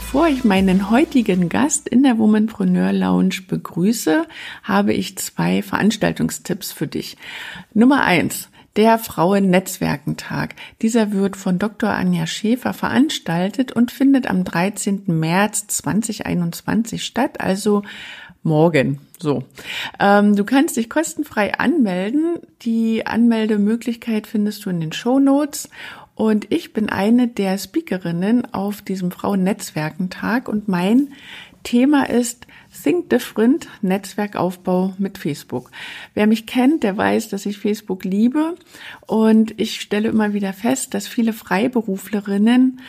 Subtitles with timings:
[0.00, 4.26] Bevor ich meinen heutigen Gast in der Womanpreneur Lounge begrüße,
[4.62, 7.18] habe ich zwei Veranstaltungstipps für dich.
[7.74, 8.48] Nummer eins.
[8.76, 10.54] Der Frauennetzwerkentag.
[10.80, 11.90] Dieser wird von Dr.
[11.90, 15.02] Anja Schäfer veranstaltet und findet am 13.
[15.06, 17.82] März 2021 statt, also
[18.42, 19.00] morgen.
[19.18, 19.44] So.
[19.98, 22.38] Ähm, du kannst dich kostenfrei anmelden.
[22.62, 25.68] Die Anmeldemöglichkeit findest du in den Show Notes
[26.20, 31.14] und ich bin eine der Speakerinnen auf diesem Frauennetzwerkentag und mein
[31.62, 32.46] Thema ist
[32.82, 35.70] Think Different Netzwerkaufbau mit Facebook.
[36.12, 38.54] Wer mich kennt, der weiß, dass ich Facebook liebe
[39.06, 42.82] und ich stelle immer wieder fest, dass viele Freiberuflerinnen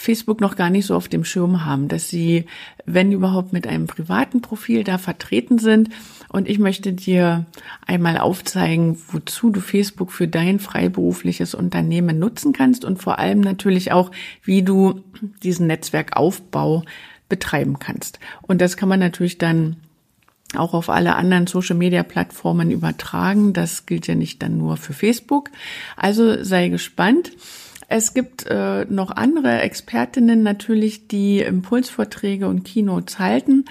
[0.00, 2.46] Facebook noch gar nicht so auf dem Schirm haben, dass sie,
[2.86, 5.90] wenn überhaupt, mit einem privaten Profil da vertreten sind.
[6.30, 7.44] Und ich möchte dir
[7.86, 13.92] einmal aufzeigen, wozu du Facebook für dein freiberufliches Unternehmen nutzen kannst und vor allem natürlich
[13.92, 14.10] auch,
[14.42, 15.02] wie du
[15.42, 16.82] diesen Netzwerkaufbau
[17.28, 18.20] betreiben kannst.
[18.40, 19.76] Und das kann man natürlich dann
[20.56, 23.52] auch auf alle anderen Social-Media-Plattformen übertragen.
[23.52, 25.50] Das gilt ja nicht dann nur für Facebook.
[25.94, 27.32] Also sei gespannt.
[27.92, 33.64] Es gibt äh, noch andere Expertinnen natürlich, die Impulsvorträge und Keynotes halten.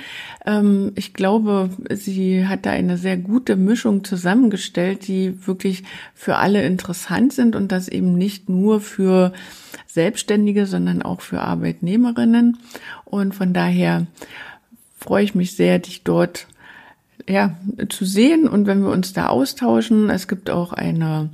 [0.46, 6.66] Ähm, ich glaube, sie hat da eine sehr gute Mischung zusammengestellt, die wirklich für alle
[6.66, 9.32] interessant sind und das eben nicht nur für
[9.88, 12.58] Selbstständige, sondern auch für Arbeitnehmerinnen.
[13.06, 14.06] Und von daher
[14.98, 16.48] freue ich mich sehr, dich dort
[17.26, 17.56] ja,
[17.88, 20.10] zu sehen und wenn wir uns da austauschen.
[20.10, 21.30] Es gibt auch eine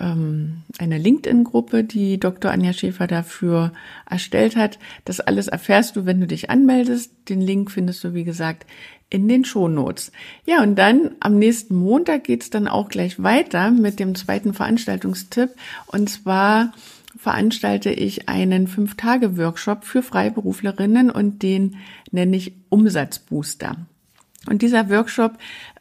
[0.00, 2.50] ähm, eine LinkedIn-Gruppe, die Dr.
[2.50, 3.72] Anja Schäfer dafür
[4.08, 4.78] erstellt hat.
[5.04, 7.12] Das alles erfährst du, wenn du dich anmeldest.
[7.28, 8.66] Den Link findest du, wie gesagt,
[9.10, 10.12] in den Shownotes.
[10.46, 15.50] Ja, und dann am nächsten Montag geht's dann auch gleich weiter mit dem zweiten Veranstaltungstipp.
[15.86, 16.72] Und zwar
[17.18, 21.76] veranstalte ich einen Fünf-Tage-Workshop für Freiberuflerinnen und den
[22.12, 23.76] nenne ich Umsatzbooster.
[24.48, 25.32] Und dieser Workshop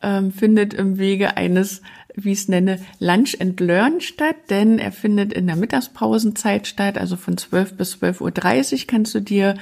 [0.02, 1.82] ähm, findet im Wege eines
[2.16, 6.98] wie ich es nenne, Lunch and Learn statt, denn er findet in der Mittagspausenzeit statt,
[6.98, 9.56] also von 12 bis 12.30 Uhr kannst du dir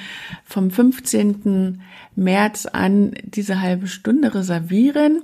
[0.43, 1.81] vom 15.
[2.15, 5.21] März an diese halbe Stunde reservieren.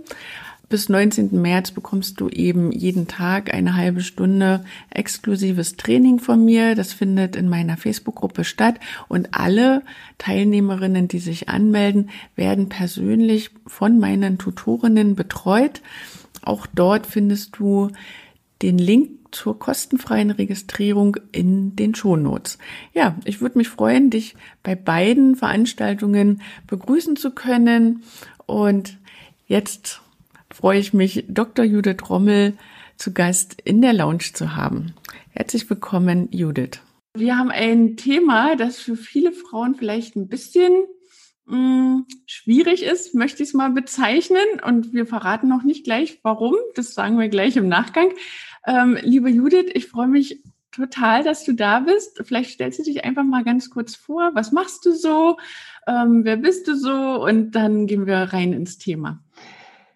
[0.74, 1.40] Bis 19.
[1.40, 6.74] März bekommst du eben jeden Tag eine halbe Stunde exklusives Training von mir.
[6.74, 9.84] Das findet in meiner Facebook-Gruppe statt und alle
[10.18, 15.84] Teilnehmerinnen, die sich anmelden, werden persönlich von meinen Tutorinnen betreut.
[16.42, 17.92] Auch dort findest du
[18.64, 22.58] den Link zur kostenfreien Registrierung in den Shownotes.
[22.96, 24.34] Ja, ich würde mich freuen, dich
[24.64, 28.02] bei beiden Veranstaltungen begrüßen zu können.
[28.48, 28.98] Und
[29.46, 30.02] jetzt
[30.54, 31.66] freue ich mich, Dr.
[31.66, 32.54] Judith Rommel
[32.98, 34.94] zu Gast in der Lounge zu haben.
[35.32, 36.80] Herzlich willkommen, Judith.
[37.16, 40.72] Wir haben ein Thema, das für viele Frauen vielleicht ein bisschen
[41.46, 44.46] mm, schwierig ist, möchte ich es mal bezeichnen.
[44.66, 46.56] Und wir verraten noch nicht gleich, warum.
[46.76, 48.10] Das sagen wir gleich im Nachgang.
[48.66, 52.22] Ähm, liebe Judith, ich freue mich total, dass du da bist.
[52.26, 54.32] Vielleicht stellst du dich einfach mal ganz kurz vor.
[54.34, 55.38] Was machst du so?
[55.88, 57.24] Ähm, wer bist du so?
[57.24, 59.23] Und dann gehen wir rein ins Thema.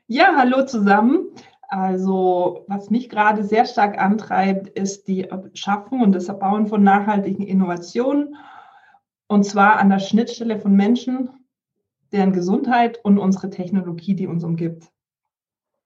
[0.09, 1.28] Ja, hallo zusammen.
[1.68, 7.45] Also, was mich gerade sehr stark antreibt, ist die Schaffung und das Erbauen von nachhaltigen
[7.45, 8.38] Innovationen.
[9.28, 11.29] Und zwar an der Schnittstelle von Menschen,
[12.13, 14.90] deren Gesundheit und unsere Technologie, die uns umgibt.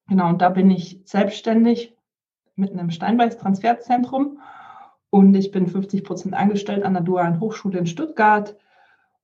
[0.08, 1.98] Genau, und da bin ich selbstständig
[2.56, 4.40] mit einem Steinbeiß-Transferzentrum
[5.10, 8.56] und ich bin 50 Prozent angestellt an der Dualen Hochschule in Stuttgart.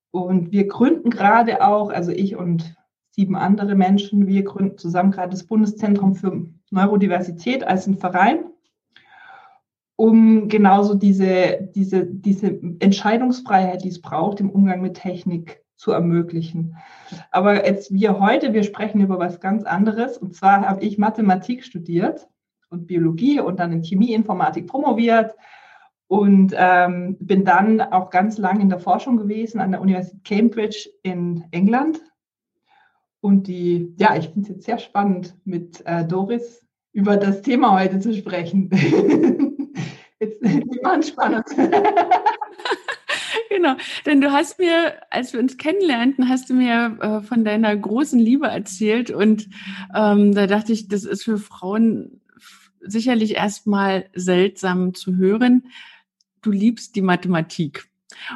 [0.09, 2.75] Und wir gründen gerade auch, also ich und
[3.17, 8.45] sieben andere Menschen, wir gründen zusammen gerade das Bundeszentrum für Neurodiversität als ein Verein,
[9.95, 16.75] um genauso diese, diese, diese Entscheidungsfreiheit, die es braucht im Umgang mit Technik, zu ermöglichen.
[17.31, 20.17] Aber jetzt wir heute, wir sprechen über was ganz anderes.
[20.17, 22.27] Und zwar habe ich Mathematik studiert
[22.69, 25.35] und Biologie und dann in Chemieinformatik promoviert
[26.07, 30.89] und ähm, bin dann auch ganz lang in der Forschung gewesen an der Universität Cambridge
[31.03, 32.01] in England.
[33.27, 37.77] Und die, ja, ich finde es jetzt sehr spannend, mit äh, Doris über das Thema
[37.77, 38.69] heute zu sprechen.
[40.21, 41.45] jetzt, wir machen spannend.
[43.49, 43.75] genau,
[44.05, 48.17] denn du hast mir, als wir uns kennenlernten, hast du mir äh, von deiner großen
[48.17, 49.49] Liebe erzählt und
[49.93, 52.21] ähm, da dachte ich, das ist für Frauen
[52.79, 55.65] sicherlich erstmal seltsam zu hören.
[56.41, 57.89] Du liebst die Mathematik.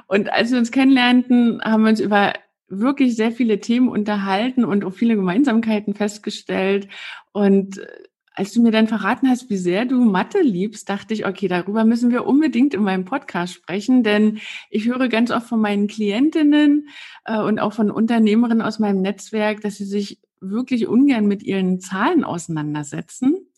[0.08, 2.34] Und als wir uns kennenlernten, haben wir uns über
[2.72, 6.88] wirklich sehr viele Themen unterhalten und auch viele Gemeinsamkeiten festgestellt.
[7.34, 7.88] Und äh,
[8.34, 11.84] als du mir dann verraten hast, wie sehr du Mathe liebst, dachte ich, okay, darüber
[11.84, 14.40] müssen wir unbedingt in meinem Podcast sprechen, denn
[14.70, 16.88] ich höre ganz oft von meinen Klientinnen
[17.26, 21.80] äh, und auch von Unternehmerinnen aus meinem Netzwerk, dass sie sich wirklich ungern mit ihren
[21.80, 23.51] Zahlen auseinandersetzen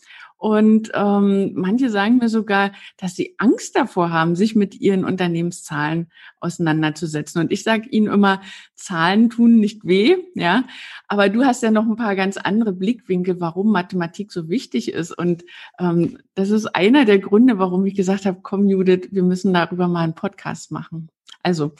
[0.43, 6.11] und ähm, manche sagen mir sogar, dass sie Angst davor haben, sich mit ihren Unternehmenszahlen
[6.41, 7.39] auseinanderzusetzen.
[7.39, 8.41] Und ich sage ihnen immer,
[8.75, 10.65] Zahlen tun nicht weh, ja.
[11.07, 15.17] Aber du hast ja noch ein paar ganz andere Blickwinkel, warum Mathematik so wichtig ist.
[15.17, 15.45] Und
[15.79, 19.87] ähm, das ist einer der Gründe, warum ich gesagt habe, komm Judith, wir müssen darüber
[19.87, 21.07] mal einen Podcast machen.
[21.41, 21.71] Also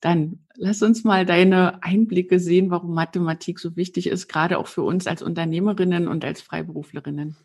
[0.00, 4.84] dann lass uns mal deine Einblicke sehen, warum Mathematik so wichtig ist, gerade auch für
[4.84, 7.36] uns als Unternehmerinnen und als Freiberuflerinnen.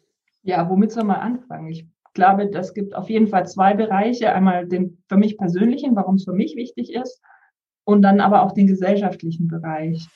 [0.43, 1.67] Ja, womit soll man anfangen?
[1.67, 4.33] Ich glaube, das gibt auf jeden Fall zwei Bereiche.
[4.33, 7.21] Einmal den für mich persönlichen, warum es für mich wichtig ist,
[7.83, 10.07] und dann aber auch den gesellschaftlichen Bereich.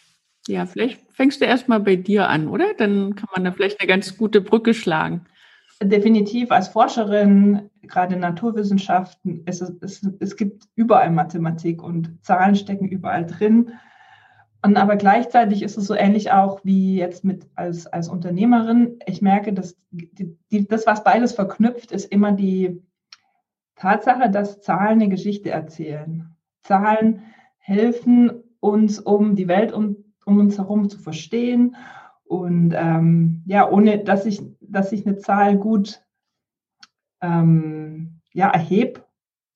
[0.48, 2.74] Ja, vielleicht fängst du erstmal bei dir an, oder?
[2.78, 5.26] Dann kann man da vielleicht eine ganz gute Brücke schlagen.
[5.82, 12.88] Definitiv als Forscherin, gerade in Naturwissenschaften, es, es, es gibt überall Mathematik und Zahlen stecken
[12.88, 13.74] überall drin.
[14.66, 18.98] Und aber gleichzeitig ist es so ähnlich auch wie jetzt mit als, als Unternehmerin.
[19.06, 22.82] Ich merke, dass die, die, das, was beides verknüpft, ist immer die
[23.76, 26.36] Tatsache, dass Zahlen eine Geschichte erzählen.
[26.64, 27.22] Zahlen
[27.60, 31.76] helfen uns, um die Welt um, um uns herum zu verstehen.
[32.24, 36.02] Und ähm, ja, ohne dass ich, dass ich eine Zahl gut
[37.22, 39.05] ähm, ja, erhebe,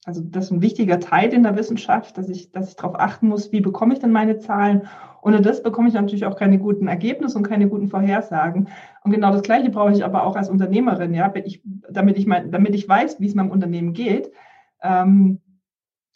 [0.06, 3.28] also das ist ein wichtiger Teil in der Wissenschaft, dass ich, dass ich darauf achten
[3.28, 4.88] muss, wie bekomme ich denn meine Zahlen.
[5.22, 8.70] Ohne das bekomme ich natürlich auch keine guten Ergebnisse und keine guten Vorhersagen.
[9.04, 12.52] Und genau das Gleiche brauche ich aber auch als Unternehmerin, ja, ich, damit ich mein,
[12.52, 14.32] damit ich weiß, wie es meinem Unternehmen geht,
[14.82, 15.42] ähm,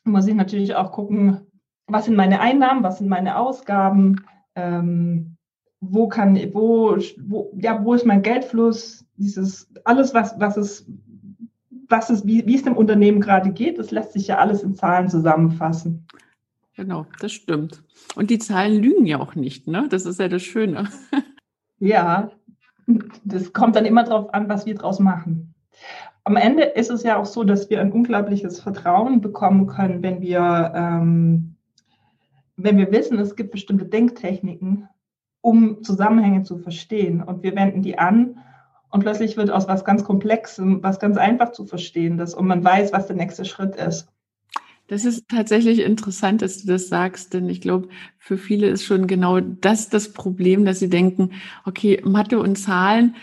[0.05, 1.41] muss ich natürlich auch gucken,
[1.87, 4.25] was sind meine Einnahmen, was sind meine Ausgaben,
[4.55, 5.35] ähm,
[5.81, 6.95] wo kann, wo,
[7.27, 10.89] wo, ja, wo ist mein Geldfluss, dieses, alles, was, was es
[11.89, 14.75] was es, wie, wie es dem Unternehmen gerade geht, das lässt sich ja alles in
[14.75, 16.07] Zahlen zusammenfassen.
[16.75, 17.83] Genau, das stimmt.
[18.15, 19.87] Und die Zahlen lügen ja auch nicht, ne?
[19.89, 20.89] Das ist ja das Schöne.
[21.79, 22.31] Ja,
[23.25, 25.53] das kommt dann immer darauf an, was wir draus machen.
[26.23, 30.21] Am Ende ist es ja auch so, dass wir ein unglaubliches Vertrauen bekommen können, wenn
[30.21, 31.55] wir, ähm,
[32.55, 34.87] wenn wir wissen, es gibt bestimmte Denktechniken,
[35.41, 37.21] um Zusammenhänge zu verstehen.
[37.21, 38.37] Und wir wenden die an
[38.93, 42.63] und plötzlich wird aus was ganz Komplexem was ganz einfach zu verstehen ist und man
[42.63, 44.07] weiß, was der nächste Schritt ist.
[44.87, 47.87] Das ist tatsächlich interessant, dass du das sagst, denn ich glaube,
[48.19, 51.31] für viele ist schon genau das das Problem, dass sie denken,
[51.65, 53.15] okay, Mathe und Zahlen,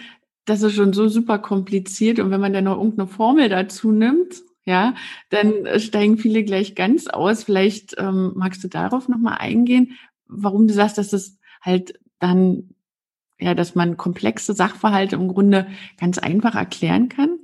[0.45, 4.43] das ist schon so super kompliziert und wenn man dann noch irgendeine Formel dazu nimmt,
[4.65, 4.95] ja,
[5.29, 7.45] dann steigen viele gleich ganz aus.
[7.45, 9.97] Vielleicht ähm, magst du darauf nochmal eingehen,
[10.27, 12.75] warum du sagst, dass das halt dann
[13.41, 15.67] ja, dass man komplexe Sachverhalte im Grunde
[15.99, 17.39] ganz einfach erklären kann?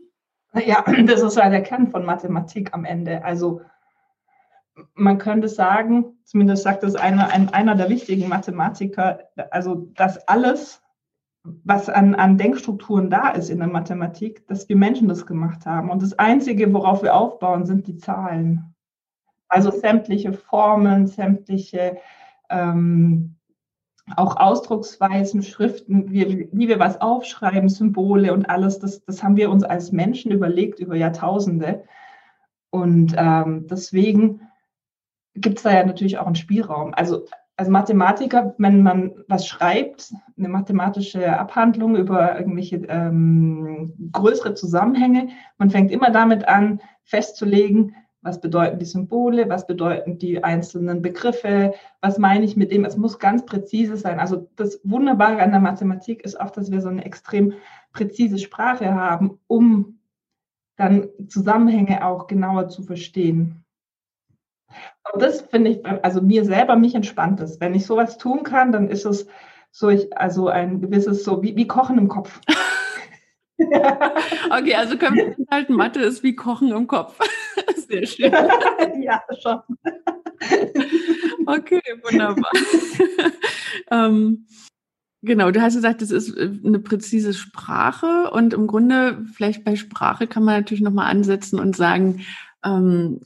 [0.55, 3.25] Ja, das ist ja der Kern von Mathematik am Ende.
[3.25, 3.63] Also
[4.95, 10.83] man könnte sagen, zumindest sagt es einer, ein, einer der wichtigen Mathematiker, also dass alles,
[11.43, 15.91] was an, an Denkstrukturen da ist in der Mathematik, dass wir Menschen das gemacht haben.
[15.91, 18.75] Und das Einzige, worauf wir aufbauen, sind die Zahlen.
[19.49, 21.99] Also sämtliche Formeln, sämtliche
[22.50, 23.36] ähm,
[24.15, 29.51] auch Ausdrucksweisen, Schriften, wie, wie wir was aufschreiben, Symbole und alles, das, das haben wir
[29.51, 31.85] uns als Menschen überlegt über Jahrtausende.
[32.71, 34.43] Und ähm, deswegen
[35.35, 36.95] gibt es da ja natürlich auch einen Spielraum.
[36.95, 45.29] Also als Mathematiker, wenn man was schreibt, eine mathematische Abhandlung über irgendwelche ähm, größere Zusammenhänge,
[45.59, 47.95] man fängt immer damit an, festzulegen,
[48.26, 49.49] was bedeuten die Symbole?
[49.49, 51.73] Was bedeuten die einzelnen Begriffe?
[52.00, 52.85] Was meine ich mit dem?
[52.85, 54.18] Es muss ganz präzise sein.
[54.18, 57.54] Also das Wunderbare an der Mathematik ist auch, dass wir so eine extrem
[57.92, 60.00] präzise Sprache haben, um
[60.76, 63.64] dann Zusammenhänge auch genauer zu verstehen.
[65.12, 67.61] Und das finde ich, also mir selber, mich entspannt es.
[67.61, 69.28] Wenn ich sowas tun kann, dann ist es
[69.71, 72.40] so, ich, also ein gewisses, so wie, wie Kochen im Kopf.
[73.59, 77.18] okay, also können wir halten, Mathe ist wie Kochen im Kopf.
[77.88, 78.32] Sehr schön.
[79.02, 79.61] ja, schon.
[81.46, 82.50] okay, wunderbar.
[83.90, 84.46] ähm,
[85.23, 89.76] genau, du hast gesagt, das ist äh, eine präzise Sprache und im Grunde, vielleicht bei
[89.76, 92.25] Sprache kann man natürlich nochmal ansetzen und sagen,
[92.64, 93.20] ähm,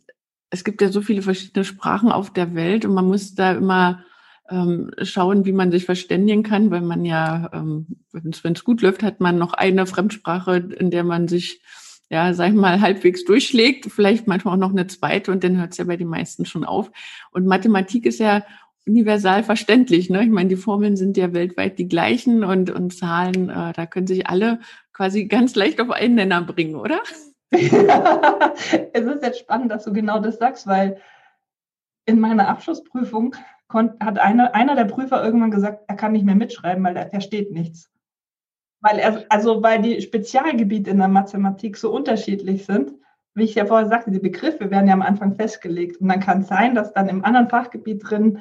[0.51, 4.05] es gibt ja so viele verschiedene Sprachen auf der Welt und man muss da immer
[4.51, 9.03] ähm, schauen, wie man sich verständigen kann, weil man ja, ähm, wenn es gut läuft,
[9.03, 11.63] hat man noch eine Fremdsprache, in der man sich,
[12.11, 15.73] ja, sag ich mal, halbwegs durchschlägt, vielleicht manchmal auch noch eine zweite und dann hört
[15.73, 16.91] es ja bei den meisten schon auf.
[17.31, 18.45] Und Mathematik ist ja
[18.87, 20.11] universal verständlich.
[20.11, 20.25] Ne?
[20.25, 24.09] Ich meine, die Formeln sind ja weltweit die gleichen und, und Zahlen, äh, da können
[24.09, 24.59] sich alle
[24.93, 27.01] quasi ganz leicht auf einen Nenner bringen, oder?
[27.53, 31.01] es ist jetzt spannend, dass du genau das sagst, weil
[32.07, 33.37] in meiner Abschlussprüfung
[33.73, 37.53] hat einer, einer der Prüfer irgendwann gesagt, er kann nicht mehr mitschreiben, weil er versteht
[37.53, 37.89] nichts.
[38.81, 42.93] Weil er, also weil die Spezialgebiete in der Mathematik so unterschiedlich sind,
[43.35, 45.99] wie ich ja vorher sagte, die Begriffe werden ja am Anfang festgelegt.
[46.01, 48.41] Und dann kann es sein, dass dann im anderen Fachgebiet drin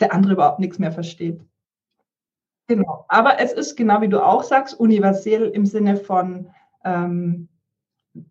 [0.00, 1.40] der andere überhaupt nichts mehr versteht.
[2.68, 3.04] Genau.
[3.08, 6.50] Aber es ist genau wie du auch sagst, universell im Sinne von,
[6.84, 7.48] ähm,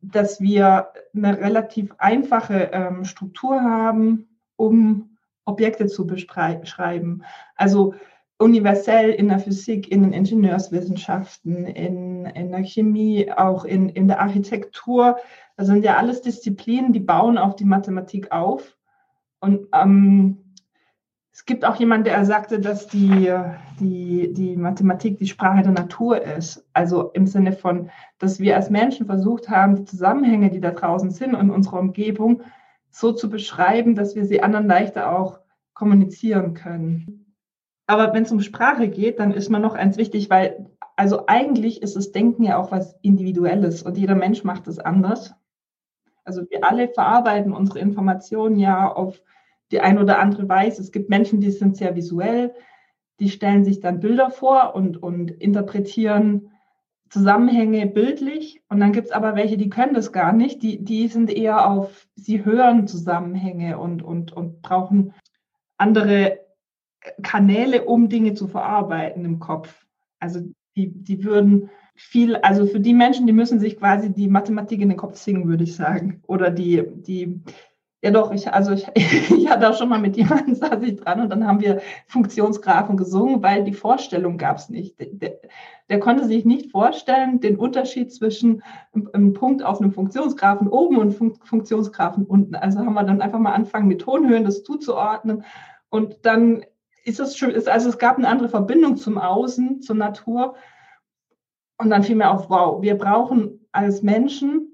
[0.01, 7.23] dass wir eine relativ einfache ähm, Struktur haben, um Objekte zu beschreiben.
[7.55, 7.93] Also
[8.37, 14.19] universell in der Physik, in den Ingenieurswissenschaften, in, in der Chemie, auch in, in der
[14.19, 15.17] Architektur.
[15.55, 18.75] Das sind ja alles Disziplinen, die bauen auf die Mathematik auf.
[19.39, 20.45] Und ähm,
[21.31, 23.33] es gibt auch jemanden, der sagte, dass die,
[23.79, 26.65] die, die Mathematik die Sprache der Natur ist.
[26.73, 27.89] Also im Sinne von,
[28.19, 32.41] dass wir als Menschen versucht haben, die Zusammenhänge, die da draußen sind in unserer Umgebung,
[32.89, 35.39] so zu beschreiben, dass wir sie anderen leichter auch
[35.73, 37.24] kommunizieren können.
[37.87, 41.81] Aber wenn es um Sprache geht, dann ist mir noch eins wichtig, weil also eigentlich
[41.81, 45.33] ist das Denken ja auch was Individuelles und jeder Mensch macht es anders.
[46.23, 49.21] Also wir alle verarbeiten unsere Informationen ja auf
[49.71, 50.81] die eine oder andere Weise.
[50.81, 52.53] Es gibt Menschen, die sind sehr visuell,
[53.19, 56.51] die stellen sich dann Bilder vor und, und interpretieren
[57.09, 61.07] Zusammenhänge bildlich und dann gibt es aber welche, die können das gar nicht, die, die
[61.07, 65.13] sind eher auf, sie hören Zusammenhänge und, und, und brauchen
[65.77, 66.44] andere
[67.21, 69.85] Kanäle, um Dinge zu verarbeiten im Kopf.
[70.19, 70.41] Also
[70.75, 74.89] die, die würden viel, also für die Menschen, die müssen sich quasi die Mathematik in
[74.89, 76.21] den Kopf singen, würde ich sagen.
[76.27, 77.41] Oder die, die,
[78.01, 81.21] ja doch, ich, also ich, ich hatte auch schon mal mit jemandem, saß ich dran
[81.21, 84.99] und dann haben wir Funktionsgraphen gesungen, weil die Vorstellung gab es nicht.
[84.99, 85.39] Der,
[85.89, 88.61] der, konnte sich nicht vorstellen, den Unterschied zwischen
[89.13, 92.55] einem Punkt auf einem Funktionsgraphen oben und Fun Funktionsgraphen unten.
[92.55, 95.45] Also haben wir dann einfach mal angefangen, mit Tonhöhen das zuzuordnen.
[95.89, 96.65] Und dann
[97.05, 100.55] ist es schon, also es gab eine andere Verbindung zum Außen, zur Natur.
[101.77, 104.71] Und dann fiel mir auf, wow, wir brauchen als Menschen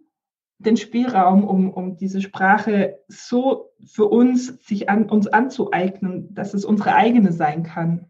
[0.59, 6.63] den Spielraum, um, um diese Sprache so für uns, sich an uns anzueignen, dass es
[6.63, 8.07] unsere eigene sein kann.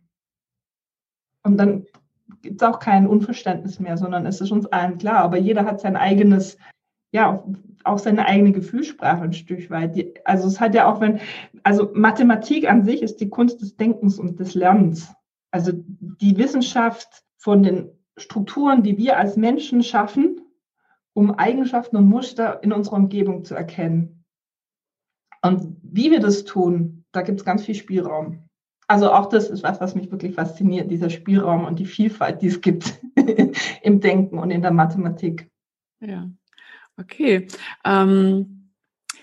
[1.44, 1.86] Und dann
[2.42, 5.20] gibt es auch kein Unverständnis mehr, sondern es ist uns allen klar.
[5.20, 6.58] Aber jeder hat sein eigenes,
[7.12, 7.44] ja,
[7.86, 9.96] auch seine eigene Gefühlssprache ein Stück weit.
[9.96, 11.20] Die, also es hat ja auch, wenn,
[11.64, 15.14] also Mathematik an sich ist die Kunst des Denkens und des Lernens.
[15.52, 20.42] Also die Wissenschaft von den Strukturen, die wir als Menschen schaffen,
[21.14, 24.24] um Eigenschaften und Muster in unserer Umgebung zu erkennen.
[25.42, 28.48] Und wie wir das tun, da gibt es ganz viel Spielraum.
[28.88, 32.48] Also auch das ist was, was mich wirklich fasziniert, dieser Spielraum und die Vielfalt, die
[32.48, 33.02] es gibt
[33.82, 35.50] im Denken und in der Mathematik.
[36.02, 36.30] Ja,
[36.98, 37.48] okay.
[37.86, 38.58] Ähm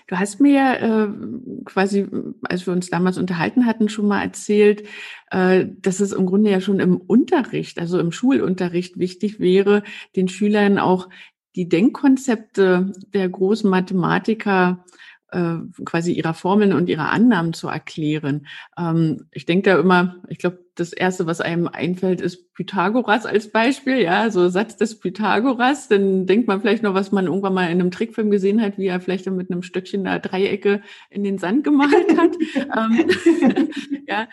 [0.09, 2.07] Du hast mir äh, quasi,
[2.41, 4.87] als wir uns damals unterhalten hatten, schon mal erzählt,
[5.29, 9.83] äh, dass es im Grunde ja schon im Unterricht, also im Schulunterricht wichtig wäre,
[10.15, 11.09] den Schülern auch
[11.55, 14.83] die Denkkonzepte der großen Mathematiker
[15.31, 15.55] äh,
[15.85, 18.47] quasi ihrer Formeln und ihrer Annahmen zu erklären.
[18.77, 23.51] Ähm, ich denke da immer, ich glaube, das erste, was einem einfällt, ist Pythagoras als
[23.51, 25.87] Beispiel, ja, so Satz des Pythagoras.
[25.89, 28.87] Dann denkt man vielleicht noch, was man irgendwann mal in einem Trickfilm gesehen hat, wie
[28.87, 32.31] er vielleicht mit einem Stöckchen da Dreiecke in den Sand gemalt hat.
[32.55, 33.69] ähm,
[34.07, 34.27] ja.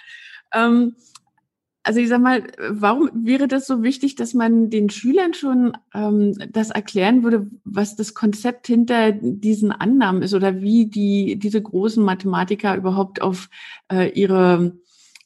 [0.54, 0.94] Ähm,
[1.86, 6.34] also ich sag mal, warum wäre das so wichtig, dass man den Schülern schon ähm,
[6.50, 12.02] das erklären würde, was das Konzept hinter diesen Annahmen ist oder wie die diese großen
[12.02, 13.48] Mathematiker überhaupt auf
[13.88, 14.76] äh, ihre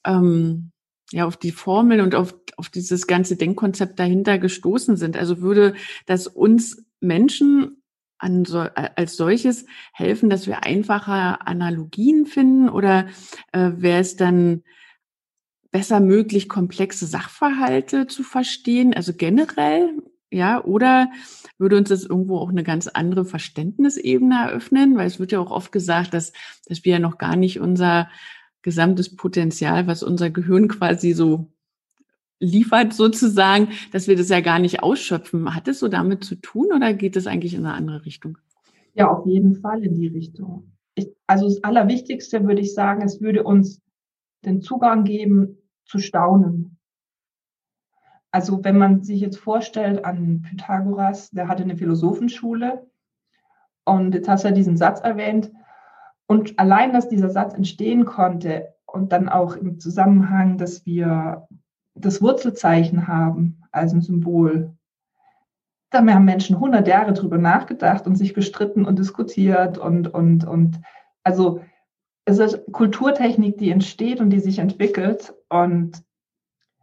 [0.05, 0.71] ähm,
[1.13, 5.17] ja auf die Formeln und auf auf dieses ganze Denkkonzept dahinter gestoßen sind.
[5.17, 5.73] Also würde
[6.05, 7.83] das uns Menschen
[8.19, 9.65] an so, als solches
[9.95, 13.07] helfen, dass wir einfache Analogien finden oder
[13.53, 14.63] äh, wäre es dann
[15.71, 21.11] besser möglich, komplexe Sachverhalte zu verstehen, also generell, ja, oder
[21.59, 25.51] würde uns das irgendwo auch eine ganz andere Verständnisebene eröffnen, weil es wird ja auch
[25.51, 26.33] oft gesagt, dass,
[26.67, 28.09] dass wir ja noch gar nicht unser
[28.63, 31.51] gesamtes Potenzial, was unser Gehirn quasi so
[32.41, 35.55] liefert sozusagen, dass wir das ja gar nicht ausschöpfen.
[35.55, 38.39] Hat es so damit zu tun oder geht es eigentlich in eine andere Richtung?
[38.95, 40.73] Ja, auf jeden Fall in die Richtung.
[40.95, 43.81] ich, also das Allerwichtigste würde ich sagen, es würde uns
[44.45, 45.59] den Zugang geben
[45.91, 46.79] zu staunen.
[48.31, 52.89] Also wenn man sich jetzt vorstellt an Pythagoras, der hatte eine Philosophenschule
[53.85, 55.51] und jetzt hast du ja diesen Satz erwähnt
[56.27, 61.49] und allein, dass dieser Satz entstehen konnte und dann auch im Zusammenhang, dass wir
[61.95, 64.77] das Wurzelzeichen haben als ein Symbol,
[65.91, 70.81] da haben Menschen hundert Jahre drüber nachgedacht und sich gestritten und diskutiert und, und, und
[71.25, 71.63] also
[72.25, 75.35] es ist Kulturtechnik, die entsteht und die sich entwickelt.
[75.49, 76.03] Und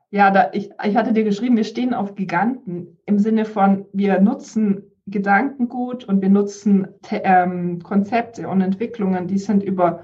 [0.09, 4.19] ja, da, ich, ich hatte dir geschrieben, wir stehen auf Giganten im Sinne von, wir
[4.19, 10.03] nutzen Gedankengut und wir nutzen ähm, Konzepte und Entwicklungen, die sind über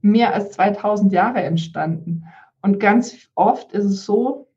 [0.00, 2.24] mehr als 2000 Jahre entstanden.
[2.60, 4.48] Und ganz oft ist es so,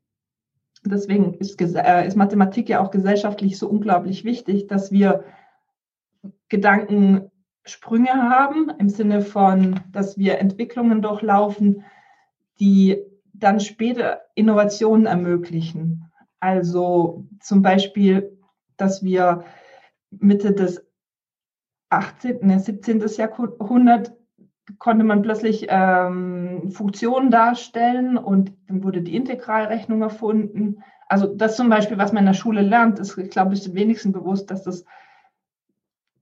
[0.84, 5.24] deswegen ist, äh, ist Mathematik ja auch gesellschaftlich so unglaublich wichtig, dass wir
[7.66, 11.84] Gedankensprünge haben im Sinne von, dass wir Entwicklungen durchlaufen,
[12.60, 12.96] die
[13.34, 16.10] dann später Innovationen ermöglichen.
[16.38, 18.38] Also zum Beispiel,
[18.76, 19.44] dass wir
[20.10, 20.86] Mitte des
[21.90, 23.04] 18., 17.
[23.16, 24.12] Jahrhundert
[24.78, 30.82] konnte man plötzlich ähm, Funktionen darstellen und dann wurde die Integralrechnung erfunden.
[31.08, 34.12] Also das zum Beispiel, was man in der Schule lernt, ist, glaube ich, den wenigsten
[34.12, 34.84] bewusst, dass das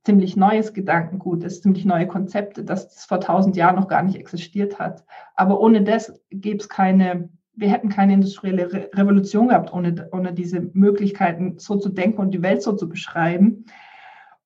[0.05, 4.17] ziemlich neues Gedankengut ist, ziemlich neue Konzepte, dass das vor tausend Jahren noch gar nicht
[4.17, 5.05] existiert hat.
[5.35, 10.33] Aber ohne das gäbe es keine, wir hätten keine industrielle Re Revolution gehabt, ohne, ohne
[10.33, 13.65] diese Möglichkeiten so zu denken und die Welt so zu beschreiben.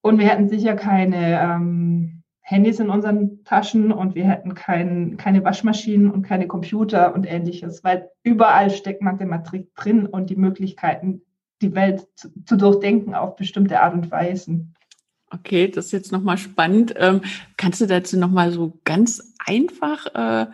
[0.01, 5.45] Und wir hätten sicher keine ähm, Handys in unseren Taschen und wir hätten kein, keine
[5.45, 11.21] Waschmaschinen und keine Computer und ähnliches, weil überall steckt Mathematik drin und die Möglichkeiten,
[11.61, 14.75] die Welt zu, zu durchdenken auf bestimmte Art und Weisen.
[15.31, 16.95] Okay, das ist jetzt nochmal spannend.
[16.97, 17.21] Ähm,
[17.57, 20.47] kannst du dazu nochmal so ganz einfach äh,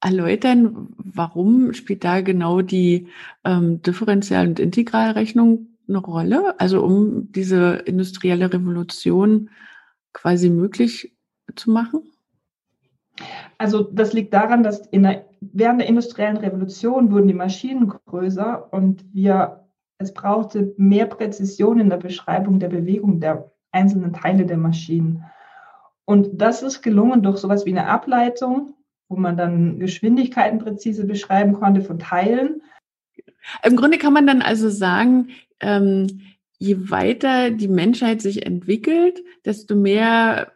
[0.00, 3.08] erläutern, warum spielt da genau die
[3.44, 6.58] ähm, Differential- und Integralrechnung eine Rolle?
[6.60, 9.50] Also um diese industrielle Revolution
[10.12, 11.16] quasi möglich
[11.56, 12.02] zu machen?
[13.58, 19.04] Also das liegt daran, dass der, während der industriellen Revolution wurden die Maschinen größer und
[19.14, 25.24] wir, es brauchte mehr Präzision in der Beschreibung der Bewegung der einzelnen Teile der Maschinen.
[26.04, 28.74] Und das ist gelungen durch sowas wie eine Ableitung,
[29.08, 32.62] wo man dann Geschwindigkeiten präzise beschreiben konnte von Teilen.
[33.62, 35.28] Im Grunde kann man dann also sagen,
[35.60, 36.20] ähm,
[36.58, 40.52] je weiter die Menschheit sich entwickelt, desto mehr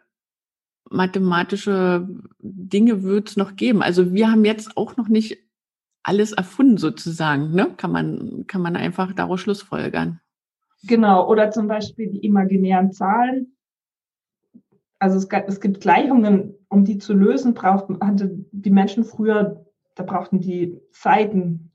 [0.89, 2.07] mathematische
[2.39, 3.83] Dinge wird es noch geben.
[3.83, 5.37] Also wir haben jetzt auch noch nicht
[6.03, 7.73] alles erfunden sozusagen, ne?
[7.77, 10.19] Kann man, kann man einfach daraus schlussfolgern.
[10.83, 13.55] Genau, oder zum Beispiel die imaginären Zahlen.
[14.99, 19.65] Also es, es gibt Gleichungen, um die zu lösen, brauchten, hatte die Menschen früher,
[19.95, 21.71] da brauchten die Seiten,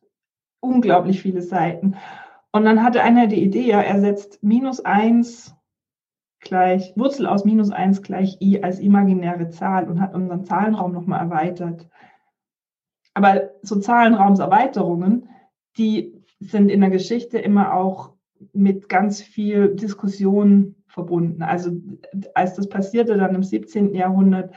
[0.60, 1.96] unglaublich viele Seiten.
[2.52, 5.54] Und dann hatte einer die Idee, ja, er setzt minus eins
[6.40, 11.20] gleich, Wurzel aus minus eins gleich i als imaginäre Zahl und hat unseren Zahlenraum nochmal
[11.20, 11.88] erweitert.
[13.14, 15.28] Aber so Zahlenraumserweiterungen,
[15.78, 18.13] die sind in der Geschichte immer auch
[18.52, 21.42] mit ganz viel Diskussion verbunden.
[21.42, 21.72] Also
[22.35, 23.94] als das passierte dann im 17.
[23.94, 24.52] Jahrhundert,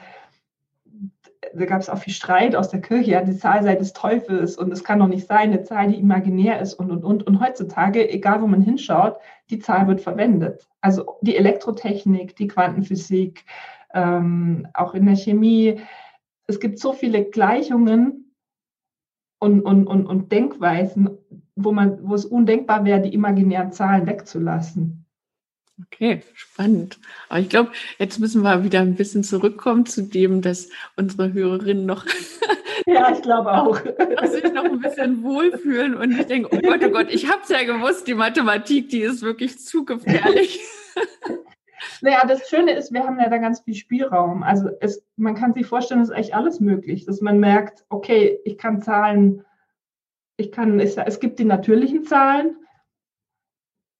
[1.53, 4.57] da gab es auch viel Streit aus der Kirche, ja, die Zahl sei des Teufels
[4.57, 7.25] und es kann doch nicht sein, eine Zahl, die imaginär ist und, und, und.
[7.25, 9.17] Und heutzutage, egal wo man hinschaut,
[9.49, 10.67] die Zahl wird verwendet.
[10.81, 13.45] Also die Elektrotechnik, die Quantenphysik,
[13.93, 15.79] ähm, auch in der Chemie.
[16.47, 18.33] Es gibt so viele Gleichungen
[19.39, 21.09] und, und, und, und Denkweisen,
[21.57, 25.05] wo, man, wo es undenkbar wäre, die imaginären Zahlen wegzulassen.
[25.85, 26.99] Okay, spannend.
[27.29, 31.85] Aber ich glaube, jetzt müssen wir wieder ein bisschen zurückkommen zu dem, dass unsere Hörerinnen
[31.85, 32.05] noch
[32.87, 33.79] ja, ich glaube auch.
[34.19, 37.41] dass sich noch ein bisschen wohlfühlen und ich denke, oh Gott, oh Gott, ich habe
[37.43, 40.59] es ja gewusst, die Mathematik, die ist wirklich zu gefährlich.
[42.01, 44.43] Naja, das Schöne ist, wir haben ja da ganz viel Spielraum.
[44.43, 48.39] Also es, man kann sich vorstellen, es ist echt alles möglich, dass man merkt, okay,
[48.45, 49.43] ich kann Zahlen,
[50.37, 52.55] ich kann, es, es gibt die natürlichen Zahlen,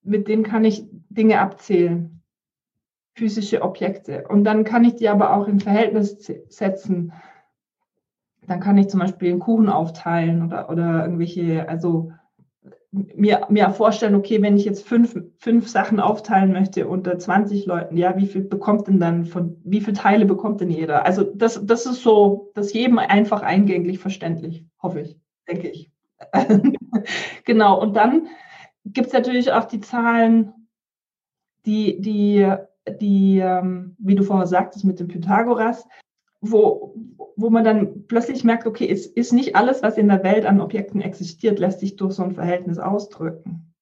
[0.03, 2.23] mit denen kann ich Dinge abzählen,
[3.15, 4.27] physische Objekte.
[4.27, 7.11] Und dann kann ich die aber auch in Verhältnis setzen.
[8.45, 12.13] Dann kann ich zum Beispiel einen Kuchen aufteilen oder, oder irgendwelche, also
[12.91, 17.97] mir, mir vorstellen, okay, wenn ich jetzt fünf, fünf Sachen aufteilen möchte unter 20 Leuten,
[17.97, 21.05] ja, wie viel bekommt denn dann von, wie viele Teile bekommt denn jeder?
[21.05, 25.91] Also das, das ist so, das jedem einfach eingänglich verständlich, hoffe ich, denke ich.
[27.45, 27.81] genau.
[27.81, 28.27] Und dann
[28.85, 30.53] gibt es natürlich auch die Zahlen,
[31.65, 32.57] die, die
[32.89, 35.87] die, ähm, wie du vorher sagtest, mit dem Pythagoras,
[36.41, 36.95] wo,
[37.35, 40.61] wo man dann plötzlich merkt, okay, es ist nicht alles, was in der Welt an
[40.61, 43.73] Objekten existiert, lässt sich durch so ein Verhältnis ausdrücken.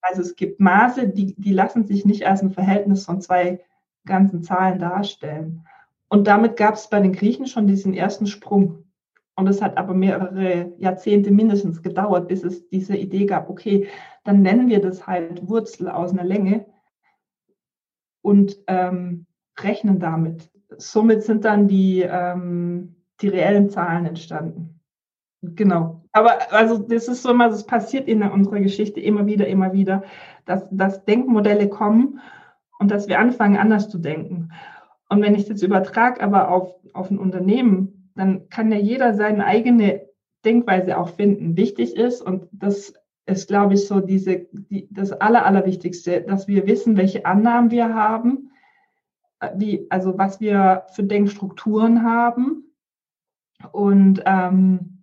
[0.00, 3.60] Also es gibt Maße, die, die lassen sich nicht als ein Verhältnis von zwei
[4.04, 5.66] ganzen Zahlen darstellen.
[6.08, 8.84] Und damit gab es bei den Griechen schon diesen ersten Sprung.
[9.36, 13.88] Und es hat aber mehrere Jahrzehnte mindestens gedauert, bis es diese Idee gab, okay,
[14.24, 16.66] dann nennen wir das halt Wurzel aus einer Länge
[18.22, 19.26] und ähm,
[19.60, 20.50] rechnen damit.
[20.78, 24.80] Somit sind dann die, ähm, die reellen Zahlen entstanden.
[25.42, 26.02] Genau.
[26.12, 30.02] Aber also das ist so immer, das passiert in unserer Geschichte immer wieder, immer wieder,
[30.46, 32.20] dass, dass Denkmodelle kommen
[32.78, 34.50] und dass wir anfangen, anders zu denken.
[35.10, 39.44] Und wenn ich das übertrage, aber auf, auf ein Unternehmen, dann kann ja jeder seine
[39.44, 40.06] eigene
[40.44, 41.56] Denkweise auch finden.
[41.56, 42.94] Wichtig ist, und das
[43.26, 47.94] ist, glaube ich, so diese, die, das Aller, Allerwichtigste, dass wir wissen, welche Annahmen wir
[47.94, 48.50] haben,
[49.40, 52.64] äh, wie, also was wir für Denkstrukturen haben
[53.72, 55.02] und ähm,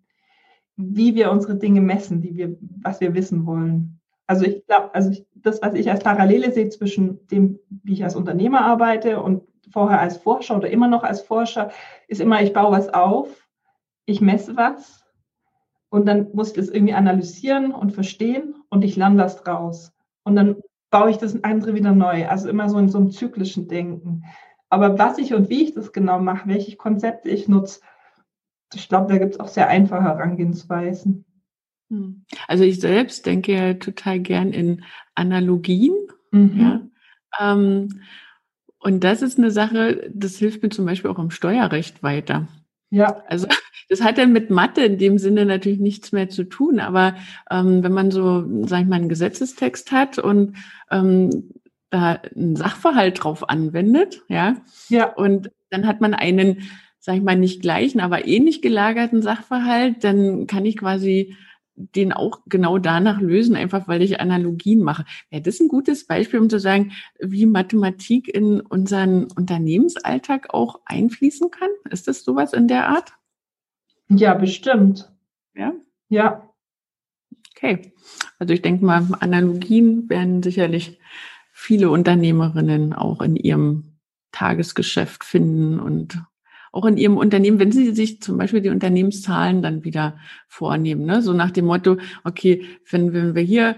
[0.75, 3.99] wie wir unsere Dinge messen, die wir, was wir wissen wollen.
[4.25, 8.03] Also ich glaube, also ich, das, was ich als Parallele sehe zwischen dem, wie ich
[8.03, 11.71] als Unternehmer arbeite und vorher als Forscher oder immer noch als Forscher,
[12.07, 13.49] ist immer, ich baue was auf,
[14.05, 15.03] ich messe was
[15.89, 19.91] und dann muss ich das irgendwie analysieren und verstehen und ich lerne was draus.
[20.23, 22.27] Und dann baue ich das andere wieder neu.
[22.27, 24.23] Also immer so in so einem zyklischen Denken.
[24.69, 27.81] Aber was ich und wie ich das genau mache, welche Konzepte ich nutze,
[28.73, 31.25] ich glaube, da gibt es auch sehr einfache Herangehensweisen.
[31.89, 32.25] Hm.
[32.47, 34.83] Also ich selbst denke ja total gern in
[35.15, 35.95] Analogien.
[36.31, 36.59] Mhm.
[36.59, 36.81] Ja.
[37.39, 38.01] Ähm,
[38.83, 42.47] und das ist eine Sache, das hilft mir zum Beispiel auch im Steuerrecht weiter.
[42.89, 43.23] Ja.
[43.27, 43.47] Also
[43.89, 47.15] das hat dann mit Mathe in dem Sinne natürlich nichts mehr zu tun, aber
[47.49, 50.57] ähm, wenn man so, sag ich mal, einen Gesetzestext hat und
[50.91, 51.53] ähm,
[51.89, 54.57] da einen Sachverhalt drauf anwendet, ja,
[54.89, 56.63] ja, und dann hat man einen,
[56.99, 61.35] sag ich mal, nicht gleichen, aber ähnlich gelagerten Sachverhalt, dann kann ich quasi
[61.75, 65.05] den auch genau danach lösen, einfach weil ich Analogien mache.
[65.29, 71.51] Wäre das ein gutes Beispiel, um zu sagen, wie Mathematik in unseren Unternehmensalltag auch einfließen
[71.51, 71.69] kann?
[71.89, 73.13] Ist das sowas in der Art?
[74.09, 75.11] Ja, bestimmt.
[75.55, 75.73] Ja?
[76.09, 76.49] Ja.
[77.55, 77.93] Okay.
[78.39, 80.99] Also ich denke mal, Analogien werden sicherlich
[81.51, 83.93] viele Unternehmerinnen auch in ihrem
[84.31, 86.21] Tagesgeschäft finden und
[86.73, 91.21] auch in Ihrem Unternehmen, wenn Sie sich zum Beispiel die Unternehmenszahlen dann wieder vornehmen, ne?
[91.21, 93.75] so nach dem Motto, okay, wenn, wenn wir hier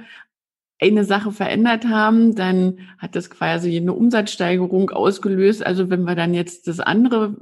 [0.82, 5.66] eine Sache verändert haben, dann hat das quasi eine Umsatzsteigerung ausgelöst.
[5.66, 7.36] Also wenn wir dann jetzt das andere,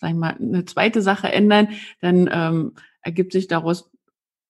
[0.00, 1.68] sag ich mal, eine zweite Sache ändern,
[2.00, 3.90] dann ähm, ergibt sich daraus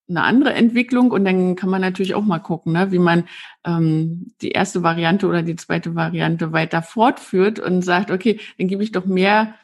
[0.08, 3.24] eine andere Entwicklung und dann kann man natürlich auch mal gucken, ne, wie man
[3.64, 8.84] ähm, die erste Variante oder die zweite Variante weiter fortführt und sagt, okay, dann gebe
[8.84, 9.54] ich doch mehr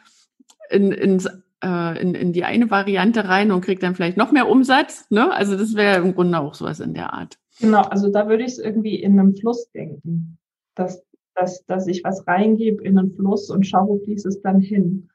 [0.73, 1.27] in, ins,
[1.63, 5.07] äh, in, in die eine Variante rein und kriegt dann vielleicht noch mehr Umsatz.
[5.11, 5.33] Ne?
[5.33, 7.39] Also das wäre im Grunde auch sowas in der Art.
[7.61, 10.39] Genau, also da würde ich es irgendwie in einem Fluss denken,
[10.75, 11.05] dass,
[11.35, 15.09] dass, dass ich was reingebe in einen Fluss und schaue, wo fließt es dann hin.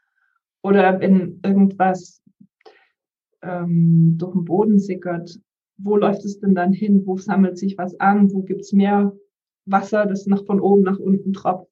[0.61, 2.21] Oder wenn irgendwas
[3.41, 5.39] ähm, durch den Boden sickert,
[5.77, 7.05] wo läuft es denn dann hin?
[7.05, 8.31] Wo sammelt sich was an?
[8.31, 9.13] Wo gibt es mehr
[9.65, 11.69] Wasser, das nach von oben nach unten tropft?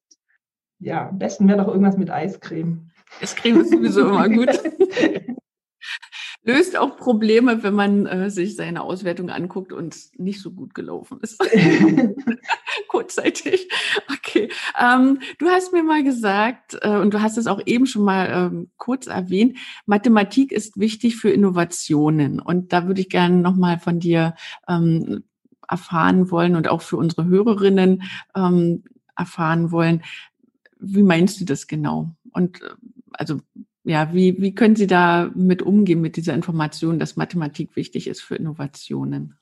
[0.78, 2.90] Ja, am besten wäre doch irgendwas mit Eiscreme.
[3.20, 4.48] Eiscreme ist sowieso immer gut.
[6.46, 11.18] Löst auch Probleme, wenn man äh, sich seine Auswertung anguckt und nicht so gut gelaufen
[11.20, 11.40] ist.
[12.88, 13.68] Kurzzeitig.
[14.12, 14.48] Okay.
[14.80, 18.28] Ähm, du hast mir mal gesagt, äh, und du hast es auch eben schon mal
[18.30, 22.38] ähm, kurz erwähnt, Mathematik ist wichtig für Innovationen.
[22.38, 24.36] Und da würde ich gerne nochmal von dir
[24.68, 25.24] ähm,
[25.68, 28.04] erfahren wollen und auch für unsere Hörerinnen
[28.36, 28.84] ähm,
[29.16, 30.04] erfahren wollen.
[30.78, 32.12] Wie meinst du das genau?
[32.30, 32.66] Und äh,
[33.18, 33.40] also
[33.84, 38.20] ja, wie, wie können Sie da mit umgehen mit dieser Information, dass Mathematik wichtig ist
[38.20, 39.38] für Innovationen?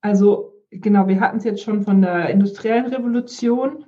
[0.00, 3.84] Also genau, wir hatten es jetzt schon von der industriellen Revolution,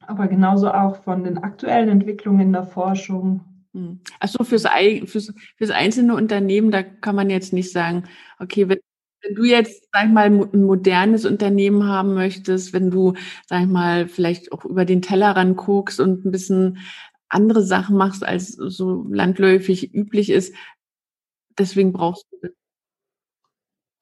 [0.00, 3.40] aber genauso auch von den aktuellen Entwicklungen in der Forschung.
[3.72, 4.00] Hm.
[4.20, 4.66] Also fürs,
[5.06, 8.04] fürs, fürs einzelne Unternehmen, da kann man jetzt nicht sagen,
[8.38, 8.78] okay, wenn,
[9.22, 13.14] wenn du jetzt, sag ich mal, ein modernes Unternehmen haben möchtest, wenn du,
[13.46, 16.78] sag ich mal, vielleicht auch über den Tellerrand guckst und ein bisschen
[17.28, 20.54] andere Sachen machst, als so landläufig üblich ist.
[21.58, 22.48] Deswegen brauchst du.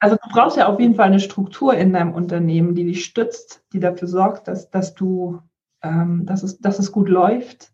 [0.00, 3.64] Also du brauchst ja auf jeden Fall eine Struktur in deinem Unternehmen, die dich stützt,
[3.72, 5.40] die dafür sorgt, dass, dass du,
[5.82, 7.72] ähm, dass, es, dass es gut läuft.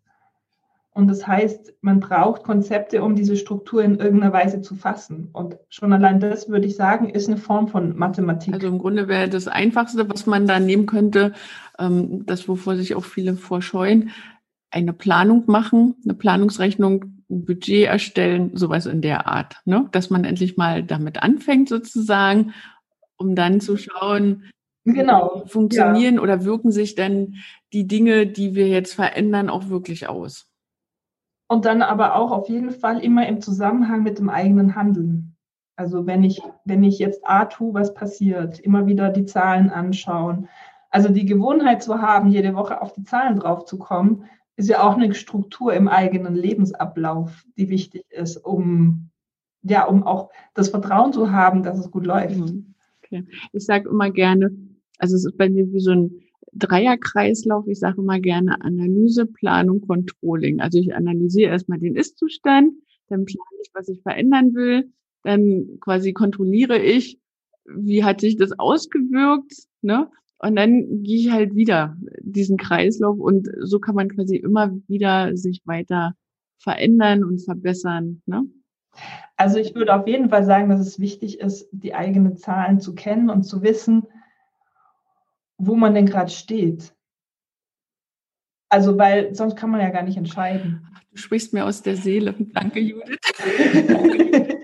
[0.92, 5.30] Und das heißt, man braucht Konzepte, um diese Struktur in irgendeiner Weise zu fassen.
[5.32, 8.54] Und schon allein das, würde ich sagen, ist eine Form von Mathematik.
[8.54, 11.32] Also im Grunde wäre das Einfachste, was man da nehmen könnte,
[11.78, 14.10] ähm, das, wovor sich auch viele vorscheuen,
[14.70, 19.56] eine Planung machen, eine Planungsrechnung, ein Budget erstellen, sowas in der Art.
[19.64, 19.88] Ne?
[19.92, 22.52] Dass man endlich mal damit anfängt sozusagen,
[23.16, 24.44] um dann zu schauen,
[24.84, 25.44] genau.
[25.46, 26.20] funktionieren ja.
[26.20, 27.36] oder wirken sich denn
[27.72, 30.46] die Dinge, die wir jetzt verändern, auch wirklich aus.
[31.48, 35.36] Und dann aber auch auf jeden Fall immer im Zusammenhang mit dem eigenen Handeln.
[35.76, 40.48] Also wenn ich, wenn ich jetzt A tue, was passiert, immer wieder die Zahlen anschauen.
[40.90, 44.24] Also die Gewohnheit zu haben, jede Woche auf die Zahlen drauf zu kommen,
[44.60, 49.10] ist ja auch eine Struktur im eigenen Lebensablauf, die wichtig ist, um
[49.62, 52.38] ja, um auch das Vertrauen zu haben, dass es gut läuft.
[52.38, 52.74] Mhm.
[53.02, 53.26] Okay.
[53.52, 54.56] Ich sage immer gerne,
[54.98, 56.20] also es ist bei mir wie so ein
[56.52, 57.66] Dreierkreislauf.
[57.66, 60.60] Ich sage immer gerne Analyse, Planung, Controlling.
[60.60, 62.72] Also ich analysiere erstmal den Ist-Zustand,
[63.08, 64.92] dann plane ich, was ich verändern will,
[65.24, 67.18] dann quasi kontrolliere ich,
[67.66, 70.10] wie hat sich das ausgewirkt, ne?
[70.42, 75.36] Und dann gehe ich halt wieder diesen Kreislauf und so kann man quasi immer wieder
[75.36, 76.14] sich weiter
[76.58, 78.22] verändern und verbessern.
[78.24, 78.44] Ne?
[79.36, 82.94] Also ich würde auf jeden Fall sagen, dass es wichtig ist, die eigenen Zahlen zu
[82.94, 84.06] kennen und zu wissen,
[85.58, 86.94] wo man denn gerade steht.
[88.70, 90.86] Also, weil sonst kann man ja gar nicht entscheiden.
[91.10, 92.34] Du sprichst mir aus der Seele.
[92.54, 93.18] Danke, Judith.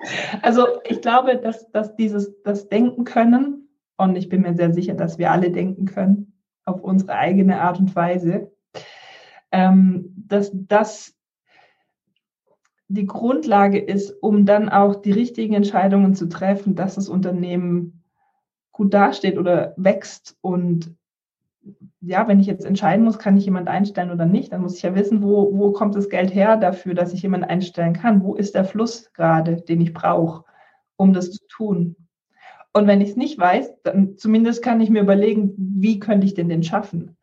[0.43, 3.66] also, ich glaube, dass, dass dieses das Denken können,
[3.97, 6.33] und ich bin mir sehr sicher, dass wir alle denken können,
[6.65, 8.51] auf unsere eigene Art und Weise,
[9.53, 11.15] ähm, dass das
[12.89, 18.05] die Grundlage ist, um dann auch die richtigen Entscheidungen zu treffen, dass das Unternehmen
[18.73, 20.37] gut dasteht oder wächst.
[20.41, 20.95] Und
[22.01, 24.83] ja, wenn ich jetzt entscheiden muss, kann ich jemand einstellen oder nicht, dann muss ich
[24.83, 28.23] ja wissen, wo, wo kommt das Geld her dafür, dass ich jemand einstellen kann?
[28.23, 30.45] Wo ist der Fluss gerade, den ich brauche,
[30.97, 31.97] um das zu tun?
[32.77, 36.35] Und wenn ich es nicht weiß, dann zumindest kann ich mir überlegen, wie könnte ich
[36.35, 37.17] denn den schaffen?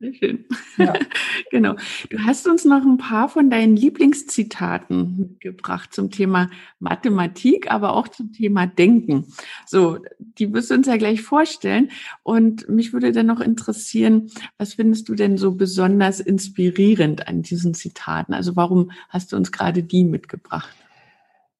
[0.00, 0.46] Sehr schön.
[0.78, 0.94] Ja.
[1.50, 1.74] genau.
[2.08, 8.08] Du hast uns noch ein paar von deinen Lieblingszitaten mitgebracht zum Thema Mathematik, aber auch
[8.08, 9.26] zum Thema Denken.
[9.66, 11.90] So, die wirst du uns ja gleich vorstellen.
[12.22, 17.74] Und mich würde dann noch interessieren, was findest du denn so besonders inspirierend an diesen
[17.74, 18.32] Zitaten?
[18.32, 20.74] Also warum hast du uns gerade die mitgebracht?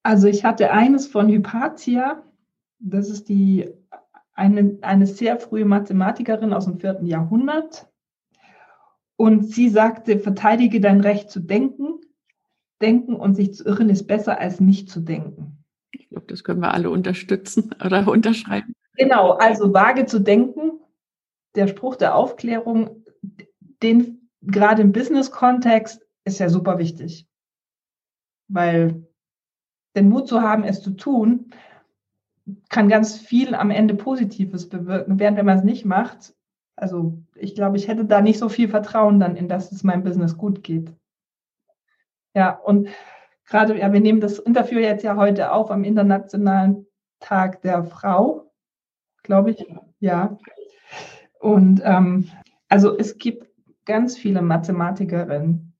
[0.01, 2.23] Also ich hatte eines von Hypatia.
[2.87, 3.67] Das ist die
[4.33, 7.89] eine, eine sehr frühe Mathematikerin aus dem vierten Jahrhundert
[9.15, 12.01] und sie sagte, verteidige dein Recht zu denken.
[12.81, 15.63] Denken und sich zu irren ist besser als nicht zu denken.
[15.91, 18.75] Ich glaube, das können wir alle unterstützen oder unterschreiben.
[18.97, 20.79] Genau, also vage zu denken.
[21.55, 23.03] Der Spruch der Aufklärung,
[23.81, 27.27] den gerade im Business-Kontext ist ja super wichtig.
[28.47, 29.07] Weil
[29.95, 31.51] den Mut zu haben, es zu tun,
[32.69, 35.19] kann ganz viel am Ende Positives bewirken.
[35.19, 36.35] Während wenn man es nicht macht,
[36.75, 40.03] also ich glaube, ich hätte da nicht so viel Vertrauen dann in, dass es meinem
[40.03, 40.93] Business gut geht.
[42.35, 42.89] Ja, und
[43.45, 46.85] gerade, ja, wir nehmen das Interview jetzt ja heute auf am Internationalen
[47.19, 48.51] Tag der Frau,
[49.23, 49.65] glaube ich.
[49.99, 50.37] Ja.
[51.39, 52.29] Und ähm,
[52.67, 53.47] also es gibt
[53.85, 55.73] ganz viele Mathematikerinnen.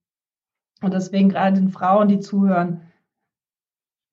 [0.81, 2.81] Und deswegen gerade den Frauen, die zuhören,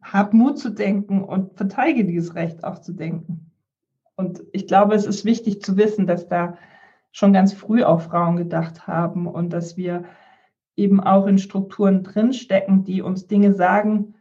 [0.03, 3.53] hab Mut zu denken und verteidige dieses Recht auch zu denken.
[4.17, 6.57] Und ich glaube, es ist wichtig zu wissen, dass da
[7.13, 10.05] schon ganz früh auf Frauen gedacht haben und dass wir
[10.77, 14.15] eben auch in Strukturen drinstecken, die uns Dinge sagen,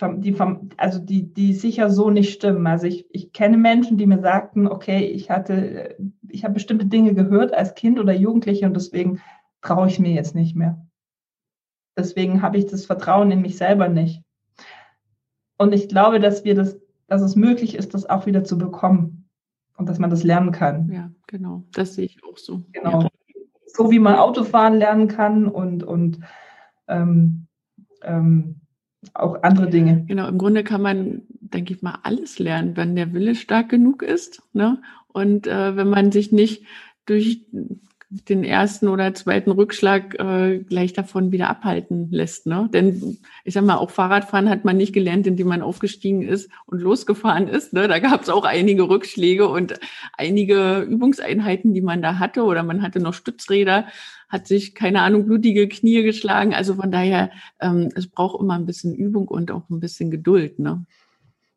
[0.00, 2.66] die vom, also die, die sicher so nicht stimmen.
[2.66, 5.96] Also ich, ich kenne Menschen, die mir sagten, okay, ich hatte,
[6.28, 9.20] ich habe bestimmte Dinge gehört als Kind oder Jugendliche und deswegen
[9.60, 10.86] traue ich mir jetzt nicht mehr.
[11.96, 14.21] Deswegen habe ich das Vertrauen in mich selber nicht.
[15.62, 19.28] Und ich glaube, dass wir das, dass es möglich ist, das auch wieder zu bekommen
[19.76, 20.90] und dass man das lernen kann.
[20.90, 21.62] Ja, genau.
[21.72, 22.64] Das sehe ich auch so.
[22.72, 23.02] Genau.
[23.02, 23.08] Ja.
[23.66, 26.18] So wie man Autofahren lernen kann und, und
[26.88, 27.46] ähm,
[28.02, 28.56] ähm,
[29.14, 30.04] auch andere Dinge.
[30.08, 34.02] Genau, im Grunde kann man, denke ich mal, alles lernen, wenn der Wille stark genug
[34.02, 34.42] ist.
[34.52, 34.82] Ne?
[35.12, 36.64] Und äh, wenn man sich nicht
[37.06, 37.46] durch
[38.28, 42.46] den ersten oder zweiten Rückschlag äh, gleich davon wieder abhalten lässt.
[42.46, 42.68] Ne?
[42.72, 46.80] Denn ich sag mal, auch Fahrradfahren hat man nicht gelernt, indem man aufgestiegen ist und
[46.80, 47.72] losgefahren ist.
[47.72, 47.88] Ne?
[47.88, 49.80] Da gab es auch einige Rückschläge und
[50.18, 52.42] einige Übungseinheiten, die man da hatte.
[52.44, 53.86] Oder man hatte noch Stützräder,
[54.28, 56.52] hat sich, keine Ahnung, blutige Knie geschlagen.
[56.54, 60.58] Also von daher, ähm, es braucht immer ein bisschen Übung und auch ein bisschen Geduld.
[60.58, 60.84] Ne?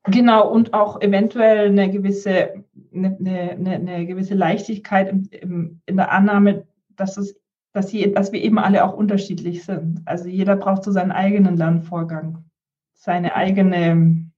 [0.08, 2.64] Genau, und auch eventuell eine gewisse,
[2.94, 7.36] eine, eine, eine gewisse Leichtigkeit im, in der Annahme, dass es
[7.76, 10.02] dass, je, dass wir eben alle auch unterschiedlich sind.
[10.06, 12.46] Also jeder braucht so seinen eigenen Lernvorgang,
[12.94, 14.32] seine eigene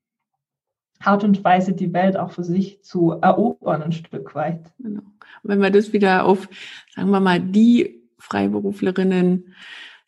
[0.99, 4.73] Art und Weise, die Welt auch für sich zu erobern, ein Stück weit.
[4.79, 5.03] Genau.
[5.43, 6.49] Wenn wir das wieder auf,
[6.95, 9.53] sagen wir mal, die Freiberuflerinnen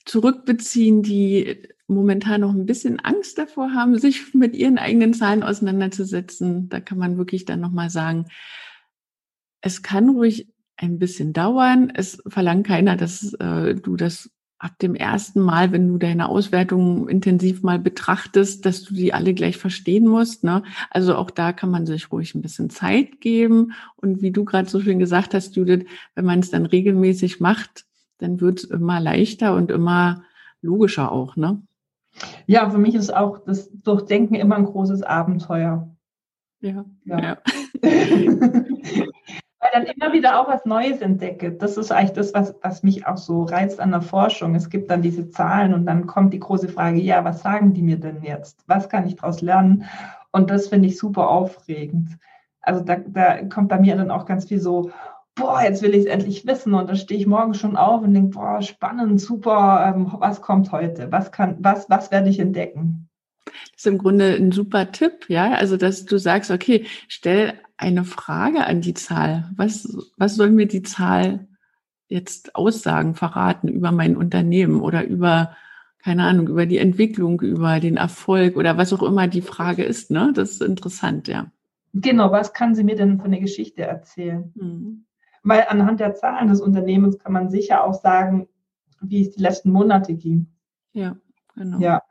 [0.06, 6.70] zurückbeziehen, die momentan noch ein bisschen Angst davor haben, sich mit ihren eigenen Zahlen auseinanderzusetzen,
[6.70, 8.26] da kann man wirklich dann nochmal sagen,
[9.62, 10.48] es kann ruhig
[10.78, 11.92] ein bisschen dauern.
[11.94, 17.08] Es verlangt keiner, dass äh, du das ab dem ersten Mal, wenn du deine Auswertung
[17.08, 20.44] intensiv mal betrachtest, dass du die alle gleich verstehen musst.
[20.44, 20.64] Ne?
[20.90, 23.72] Also auch da kann man sich ruhig ein bisschen Zeit geben.
[23.96, 27.86] Und wie du gerade so schön gesagt hast, Judith, wenn man es dann regelmäßig macht,
[28.18, 30.24] dann wird es immer leichter und immer
[30.62, 31.38] logischer auch.
[31.38, 31.62] Ne?
[32.48, 35.90] Ja, für mich ist auch das Durchdenken immer ein großes Abenteuer.
[36.62, 36.86] Ja.
[37.06, 37.20] ja.
[37.20, 37.38] ja.
[39.62, 41.52] Weil dann immer wieder auch was Neues entdecke.
[41.52, 44.56] Das ist eigentlich das, was, was mich auch so reizt an der Forschung.
[44.56, 47.82] Es gibt dann diese Zahlen und dann kommt die große Frage, ja, was sagen die
[47.82, 48.64] mir denn jetzt?
[48.68, 49.84] Was kann ich daraus lernen?
[50.32, 52.18] Und das finde ich super aufregend.
[52.62, 54.92] Also da, da kommt bei mir dann auch ganz viel so,
[55.40, 56.74] boah, jetzt will ich es endlich wissen.
[56.74, 60.72] Und dann stehe ich morgen schon auf und denke, boah, spannend, super, ähm, was kommt
[60.72, 61.12] heute?
[61.12, 63.10] Was kann, was, was werde ich entdecken?
[63.46, 65.54] Das ist im Grunde ein super Tipp, ja.
[65.54, 69.50] Also, dass du sagst, okay, stell eine Frage an die Zahl.
[69.56, 71.48] Was, was soll mir die Zahl
[72.08, 75.56] jetzt aussagen, verraten über mein Unternehmen oder über,
[76.04, 80.12] keine Ahnung, über die Entwicklung, über den Erfolg oder was auch immer die Frage ist,
[80.12, 80.32] ne?
[80.36, 81.52] Das ist interessant, ja.
[81.94, 84.52] Genau, was kann sie mir denn von der Geschichte erzählen?
[84.56, 85.06] Mhm.
[85.44, 88.48] Weil anhand der Zahlen des Unternehmens kann man sicher auch sagen,
[89.02, 90.48] wie es die letzten Monate ging.
[90.94, 91.16] Ja,
[91.56, 91.80] genau.
[91.80, 92.02] Ja.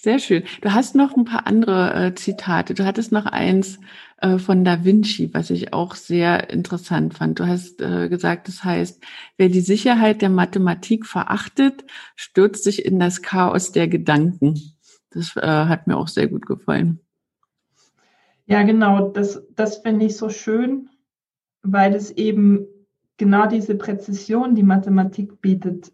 [0.00, 0.44] Sehr schön.
[0.60, 2.72] Du hast noch ein paar andere äh, Zitate.
[2.74, 3.80] Du hattest noch eins
[4.18, 7.40] äh, von Da Vinci, was ich auch sehr interessant fand.
[7.40, 9.02] Du hast äh, gesagt, das heißt,
[9.36, 14.54] wer die Sicherheit der Mathematik verachtet, stürzt sich in das Chaos der Gedanken.
[15.10, 17.00] Das äh, hat mir auch sehr gut gefallen.
[18.46, 19.08] Ja, genau.
[19.08, 20.88] Das, das finde ich so schön,
[21.72, 22.66] weil es eben
[23.16, 25.92] genau diese Präzision, die Mathematik bietet,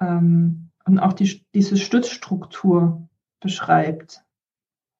[0.00, 3.08] ähm, und auch die, diese Stützstruktur
[3.40, 4.22] beschreibt.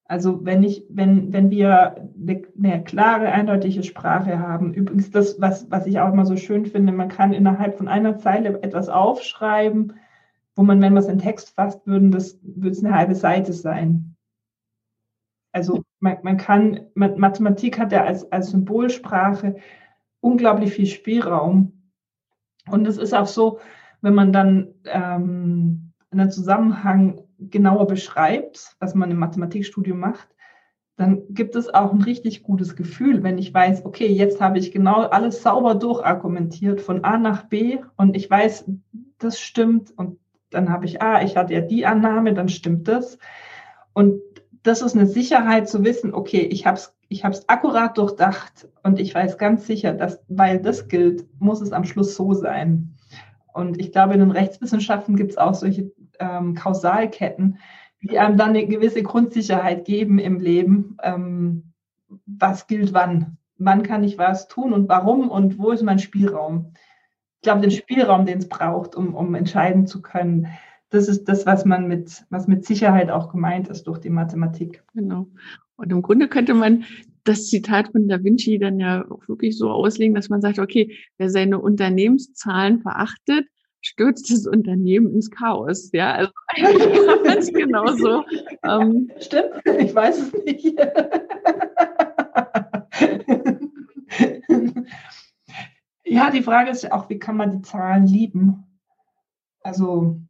[0.09, 5.71] Also wenn ich, wenn, wenn wir eine, eine, klare, eindeutige Sprache haben, übrigens das, was,
[5.71, 9.95] was ich auch immer so schön finde, man kann innerhalb von einer Zeile etwas aufschreiben,
[10.55, 13.53] wo man, wenn man es in Text fasst, würden das, würde es eine halbe Seite
[13.53, 14.17] sein.
[15.53, 19.57] Also man, man kann, Mathematik hat ja als, als Symbolsprache
[20.27, 21.73] unglaublich viel Spielraum.
[22.69, 23.61] Und es ist auch so,
[24.03, 30.29] wenn man dann ähm, einen Zusammenhang genauer beschreibt, was man im Mathematikstudium macht,
[30.97, 34.73] dann gibt es auch ein richtig gutes Gefühl, wenn ich weiß, okay, jetzt habe ich
[34.73, 38.65] genau alles sauber durchargumentiert von A nach B und ich weiß,
[39.19, 40.19] das stimmt und
[40.51, 43.19] dann habe ich, ah, ich hatte ja die Annahme, dann stimmt das.
[43.93, 44.21] Und
[44.67, 48.99] das ist eine Sicherheit zu wissen, okay, ich habe es ich hab's akkurat durchdacht und
[48.99, 52.97] ich weiß ganz sicher, dass, weil das gilt, muss es am Schluss so sein.
[53.53, 57.59] Und ich glaube, in den Rechtswissenschaften gibt es auch solche ähm, Kausalketten,
[58.03, 60.97] die einem dann eine gewisse Grundsicherheit geben im Leben.
[61.03, 61.73] Ähm,
[62.27, 63.39] was gilt wann?
[63.59, 66.73] Wann kann ich was tun und warum und wo ist mein Spielraum?
[67.37, 70.49] Ich glaube, den Spielraum, den es braucht, um, um entscheiden zu können,
[70.91, 74.85] das ist das, was man mit, was mit Sicherheit auch gemeint ist durch die Mathematik.
[74.95, 75.29] Genau.
[75.77, 76.85] Und im Grunde könnte man
[77.25, 80.97] das Zitat von Da Vinci dann ja auch wirklich so auslegen, dass man sagt, okay,
[81.19, 83.47] wer seine Unternehmenszahlen verachtet,
[83.87, 85.91] stürzt das Unternehmen ins Chaos.
[85.93, 86.31] Ja, also
[87.25, 88.25] ganz genau so.
[88.63, 90.79] Ähm, Stimmt, ich weiß es nicht.
[96.05, 98.65] ja, die Frage ist ja auch, wie kann man die Zahlen lieben?
[99.61, 100.21] Also,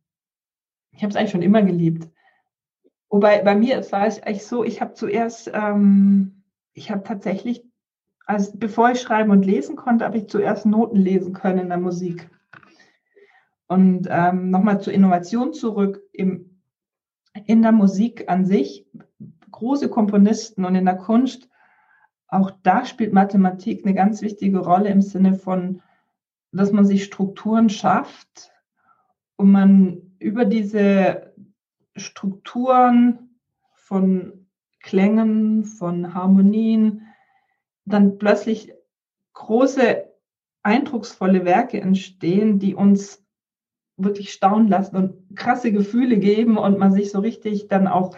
[0.97, 2.09] ich habe es eigentlich schon immer geliebt.
[3.09, 7.65] Wobei bei mir war es eigentlich so, ich habe zuerst, ähm, ich habe tatsächlich,
[8.27, 11.79] also bevor ich schreiben und lesen konnte, habe ich zuerst Noten lesen können in der
[11.79, 12.29] Musik.
[13.69, 16.03] Und ähm, nochmal zur Innovation zurück.
[16.13, 16.61] Im,
[17.45, 18.87] in der Musik an sich,
[19.51, 21.49] große Komponisten und in der Kunst,
[22.29, 25.83] auch da spielt Mathematik eine ganz wichtige Rolle im Sinne von,
[26.53, 28.51] dass man sich Strukturen schafft
[29.37, 31.33] und man über diese
[31.97, 33.41] Strukturen
[33.75, 34.47] von
[34.81, 37.07] Klängen, von Harmonien,
[37.85, 38.73] dann plötzlich
[39.33, 40.05] große,
[40.63, 43.25] eindrucksvolle Werke entstehen, die uns
[43.97, 48.17] wirklich staunen lassen und krasse Gefühle geben und man sich so richtig dann auch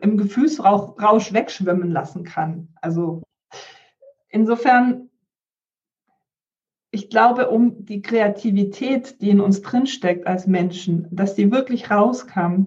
[0.00, 2.68] im Gefühlsrausch wegschwimmen lassen kann.
[2.80, 3.22] Also
[4.28, 5.10] insofern
[6.94, 12.66] ich glaube, um die Kreativität, die in uns drinsteckt als Menschen, dass die wirklich rauskam,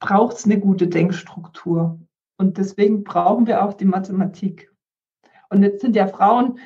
[0.00, 2.00] braucht es eine gute Denkstruktur.
[2.38, 4.74] Und deswegen brauchen wir auch die Mathematik.
[5.48, 6.58] Und jetzt sind ja Frauen,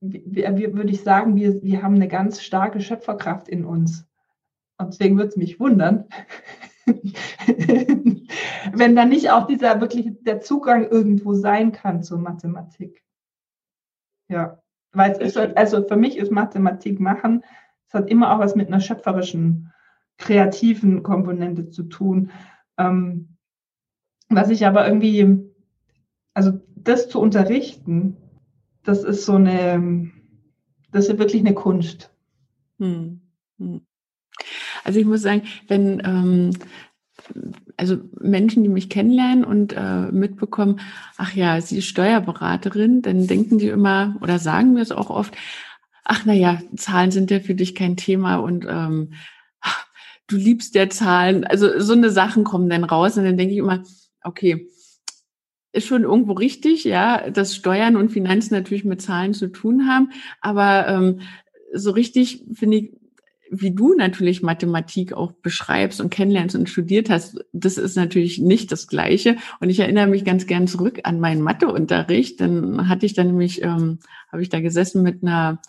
[0.00, 4.04] würde ich sagen, wir, wir haben eine ganz starke Schöpferkraft in uns.
[4.78, 6.08] Und deswegen würde es mich wundern,
[8.72, 13.04] wenn da nicht auch dieser wirklich der Zugang irgendwo sein kann zur Mathematik.
[14.28, 14.60] Ja,
[14.96, 17.44] weil es ist, also für mich ist Mathematik machen,
[17.86, 19.72] es hat immer auch was mit einer schöpferischen,
[20.16, 22.30] kreativen Komponente zu tun.
[22.78, 23.36] Ähm,
[24.28, 25.38] was ich aber irgendwie,
[26.34, 28.16] also das zu unterrichten,
[28.82, 30.10] das ist so eine,
[30.90, 32.10] das ist wirklich eine Kunst.
[32.78, 33.20] Hm.
[33.58, 33.82] Hm.
[34.84, 36.50] Also ich muss sagen, wenn ähm,
[37.76, 40.80] also Menschen, die mich kennenlernen und äh, mitbekommen,
[41.16, 45.36] ach ja, sie ist Steuerberaterin, dann denken die immer oder sagen mir es auch oft,
[46.04, 49.12] ach na ja, Zahlen sind ja für dich kein Thema und ähm,
[50.28, 51.44] du liebst ja Zahlen.
[51.44, 53.82] Also so eine Sachen kommen dann raus und dann denke ich immer,
[54.22, 54.68] okay,
[55.72, 60.10] ist schon irgendwo richtig, ja, dass Steuern und Finanzen natürlich mit Zahlen zu tun haben,
[60.40, 61.20] aber ähm,
[61.74, 62.92] so richtig finde ich
[63.50, 68.72] wie du natürlich Mathematik auch beschreibst und kennenlernst und studiert hast, das ist natürlich nicht
[68.72, 69.36] das Gleiche.
[69.60, 72.40] Und ich erinnere mich ganz gern zurück an meinen Matheunterricht.
[72.40, 73.98] Dann hatte ich dann nämlich, ähm,
[74.32, 75.60] habe ich da gesessen mit einer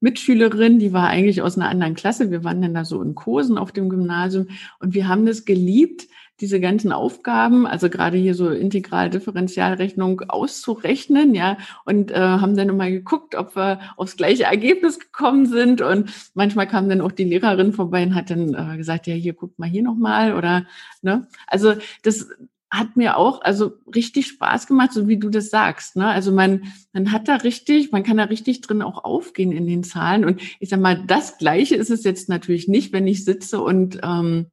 [0.00, 2.30] Mitschülerin, die war eigentlich aus einer anderen Klasse.
[2.30, 6.08] Wir waren dann da so in Kursen auf dem Gymnasium und wir haben das geliebt,
[6.40, 12.90] diese ganzen Aufgaben, also gerade hier so Integral-Differentialrechnung auszurechnen, ja, und äh, haben dann immer
[12.90, 15.80] geguckt, ob wir aufs gleiche Ergebnis gekommen sind.
[15.80, 19.34] Und manchmal kam dann auch die Lehrerin vorbei und hat dann äh, gesagt, ja, hier
[19.34, 20.66] guckt mal hier nochmal oder
[21.02, 21.28] ne.
[21.46, 22.28] Also das
[22.74, 25.94] hat mir auch also richtig Spaß gemacht, so wie du das sagst.
[25.94, 26.08] Ne?
[26.08, 29.84] Also man, man hat da richtig, man kann da richtig drin auch aufgehen in den
[29.84, 30.24] Zahlen.
[30.24, 34.00] Und ich sag mal, das Gleiche ist es jetzt natürlich nicht, wenn ich sitze und
[34.02, 34.46] ähm,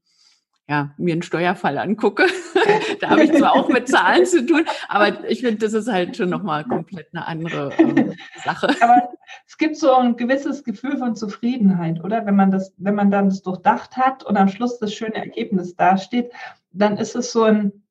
[0.71, 2.27] ja, mir einen Steuerfall angucke.
[3.01, 6.15] da habe ich zwar auch mit Zahlen zu tun, aber ich finde, das ist halt
[6.15, 8.13] schon nochmal komplett eine andere ähm,
[8.45, 8.73] Sache.
[8.79, 9.09] Aber
[9.45, 12.25] es gibt so ein gewisses Gefühl von Zufriedenheit, oder?
[12.25, 15.75] Wenn man das, wenn man dann das durchdacht hat und am Schluss das schöne Ergebnis
[15.75, 16.31] dasteht,
[16.71, 17.83] dann ist es so ein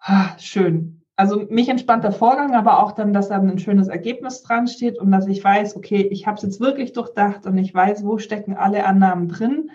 [0.00, 1.02] ah, schön.
[1.16, 4.98] Also mich entspannt der Vorgang, aber auch dann, dass dann ein schönes Ergebnis dran steht
[4.98, 8.16] und dass ich weiß, okay, ich habe es jetzt wirklich durchdacht und ich weiß, wo
[8.16, 9.70] stecken alle Annahmen drin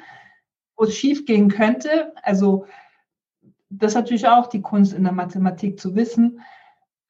[0.77, 2.13] wo es schief gehen könnte.
[2.23, 2.65] Also
[3.69, 6.39] das ist natürlich auch die Kunst in der Mathematik zu wissen,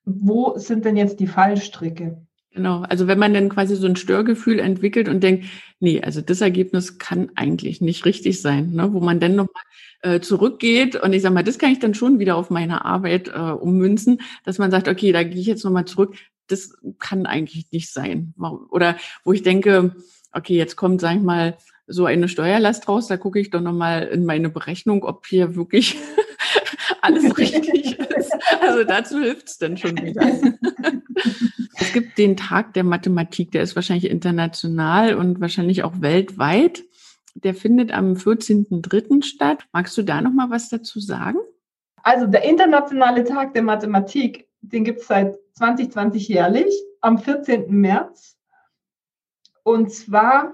[0.05, 2.17] wo sind denn jetzt die Fallstricke?
[2.51, 5.45] Genau, also wenn man dann quasi so ein Störgefühl entwickelt und denkt,
[5.79, 8.93] nee, also das Ergebnis kann eigentlich nicht richtig sein, ne?
[8.93, 9.61] wo man dann nochmal
[10.01, 13.27] äh, zurückgeht und ich sage mal, das kann ich dann schon wieder auf meine Arbeit
[13.27, 16.15] äh, ummünzen, dass man sagt, okay, da gehe ich jetzt nochmal zurück,
[16.47, 18.33] das kann eigentlich nicht sein.
[18.71, 19.95] Oder wo ich denke,
[20.31, 21.57] okay, jetzt kommt, sag ich mal,
[21.87, 23.07] so eine Steuerlast raus.
[23.07, 25.97] Da gucke ich doch nochmal in meine Berechnung, ob hier wirklich
[27.01, 28.33] alles richtig ist.
[28.61, 30.21] Also dazu hilft es dann schon wieder.
[31.75, 36.83] es gibt den Tag der Mathematik, der ist wahrscheinlich international und wahrscheinlich auch weltweit.
[37.35, 39.23] Der findet am 14.03.
[39.23, 39.65] statt.
[39.71, 41.37] Magst du da nochmal was dazu sagen?
[42.03, 47.69] Also der internationale Tag der Mathematik, den gibt es seit 2020 jährlich am 14.
[47.69, 48.37] März.
[49.63, 50.53] Und zwar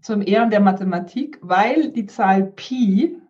[0.00, 3.20] zum Ehren der Mathematik, weil die Zahl Pi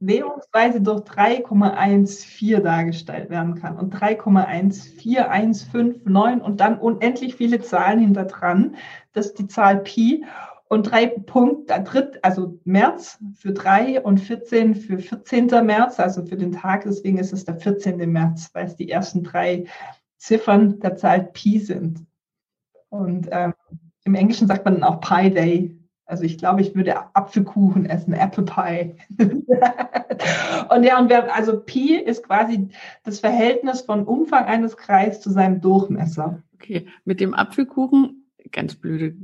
[0.00, 8.74] währungsweise durch 3,14 dargestellt werden kann und 3,14159 und dann unendlich viele Zahlen hinter dran.
[9.12, 10.24] Das ist die Zahl Pi
[10.68, 15.46] und drei Punkt, dritt, also März für drei und 14 für 14.
[15.64, 16.82] März, also für den Tag.
[16.84, 18.10] Deswegen ist es der 14.
[18.10, 19.66] März, weil es die ersten drei
[20.16, 22.04] Ziffern der Zahl Pi sind.
[22.88, 23.54] Und ähm,
[24.04, 25.76] im Englischen sagt man dann auch Pi Day.
[26.06, 28.94] Also ich glaube, ich würde Apfelkuchen essen, Apple Pie.
[30.68, 32.68] und ja, und wer, also Pi ist quasi
[33.04, 36.42] das Verhältnis von Umfang eines Kreises zu seinem Durchmesser.
[36.54, 39.16] Okay, mit dem Apfelkuchen, ganz blöde,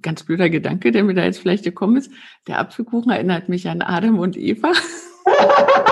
[0.00, 2.12] ganz blöder Gedanke, der mir da jetzt vielleicht gekommen ist.
[2.46, 4.72] Der Apfelkuchen erinnert mich an Adam und Eva.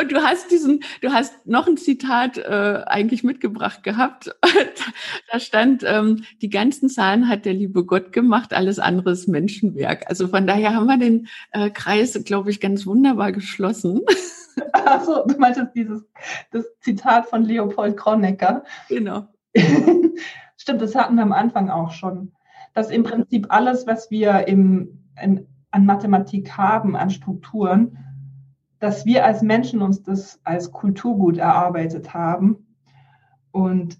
[0.00, 4.34] Und du hast diesen, du hast noch ein Zitat äh, eigentlich mitgebracht gehabt.
[5.32, 10.04] da stand, ähm, die ganzen Zahlen hat der liebe Gott gemacht, alles andere ist Menschenwerk.
[10.08, 14.00] Also von daher haben wir den äh, Kreis, glaube ich, ganz wunderbar geschlossen.
[14.72, 16.02] Achso, du meintest dieses
[16.50, 18.64] das Zitat von Leopold Kronecker.
[18.88, 19.28] Genau.
[20.56, 22.32] Stimmt, das hatten wir am Anfang auch schon.
[22.74, 27.98] Dass im Prinzip alles, was wir im, in, an Mathematik haben, an Strukturen,
[28.80, 32.66] dass wir als Menschen uns das als Kulturgut erarbeitet haben.
[33.52, 33.98] Und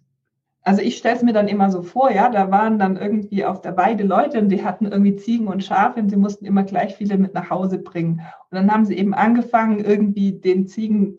[0.62, 3.60] Also ich stelle es mir dann immer so vor, ja, da waren dann irgendwie auf
[3.60, 6.96] der Weide Leute und die hatten irgendwie Ziegen und Schafe und sie mussten immer gleich
[6.96, 8.20] viele mit nach Hause bringen.
[8.50, 11.18] Und dann haben sie eben angefangen, irgendwie den Ziegen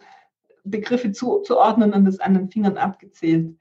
[0.64, 3.55] Begriffe zuzuordnen und das an den Fingern abgezählt.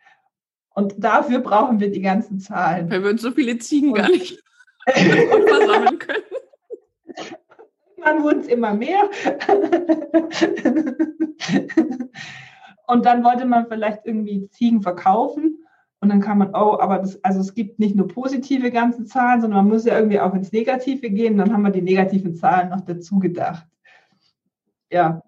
[0.75, 2.91] Und dafür brauchen wir die ganzen Zahlen.
[2.91, 4.43] Weil wir uns so viele Ziegen und gar nicht
[4.87, 6.30] versammeln können.
[8.05, 9.03] Man wurden es immer mehr.
[12.87, 15.65] und dann wollte man vielleicht irgendwie Ziegen verkaufen.
[16.01, 19.43] Und dann kann man, oh, aber das, also es gibt nicht nur positive ganze Zahlen,
[19.43, 21.37] sondern man muss ja irgendwie auch ins Negative gehen.
[21.37, 23.67] Dann haben wir die negativen Zahlen noch dazu gedacht.
[24.91, 25.23] Ja,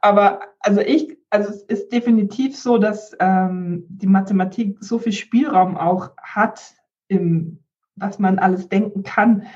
[0.00, 5.76] aber also ich, also es ist definitiv so, dass ähm, die Mathematik so viel Spielraum
[5.76, 6.74] auch hat,
[7.08, 7.58] im,
[7.96, 9.46] was man alles denken kann,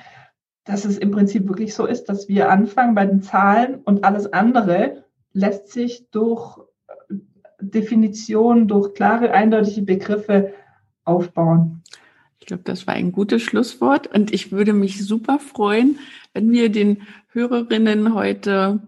[0.65, 4.33] dass es im Prinzip wirklich so ist, dass wir anfangen bei den Zahlen und alles
[4.33, 6.59] andere lässt sich durch
[6.89, 7.15] äh,
[7.61, 10.55] Definition, durch klare, eindeutige Begriffe
[11.05, 11.83] aufbauen.
[12.41, 15.99] Ich glaube, das war ein gutes Schlusswort und ich würde mich super freuen,
[16.35, 18.83] wenn wir den Hörerinnen heute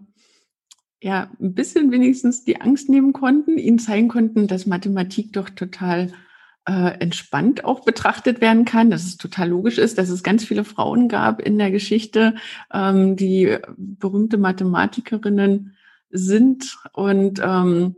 [1.01, 6.11] ja ein bisschen wenigstens die Angst nehmen konnten, ihnen zeigen konnten, dass Mathematik doch total
[6.67, 10.65] äh, entspannt auch betrachtet werden kann, dass es total logisch ist, dass es ganz viele
[10.65, 12.35] Frauen gab in der Geschichte,
[12.73, 15.75] ähm, die berühmte Mathematikerinnen
[16.09, 17.95] sind und ähm,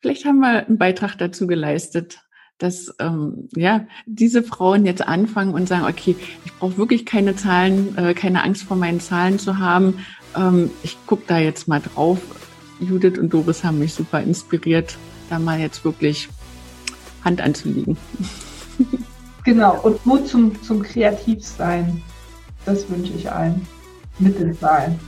[0.00, 2.20] vielleicht haben wir einen Beitrag dazu geleistet,
[2.58, 7.96] dass ähm, ja diese Frauen jetzt anfangen und sagen, okay, ich brauche wirklich keine Zahlen,
[7.96, 10.04] äh, keine Angst vor meinen Zahlen zu haben,
[10.36, 12.18] ähm, ich gucke da jetzt mal drauf.
[12.80, 14.98] Judith und Doris haben mich super inspiriert,
[15.30, 16.28] da mal jetzt wirklich
[17.26, 17.98] Hand anzulegen.
[19.44, 22.02] Genau, und Mut zum, zum Kreativsein.
[22.64, 23.66] Das wünsche ich allen
[24.18, 24.98] mit den Zahlen.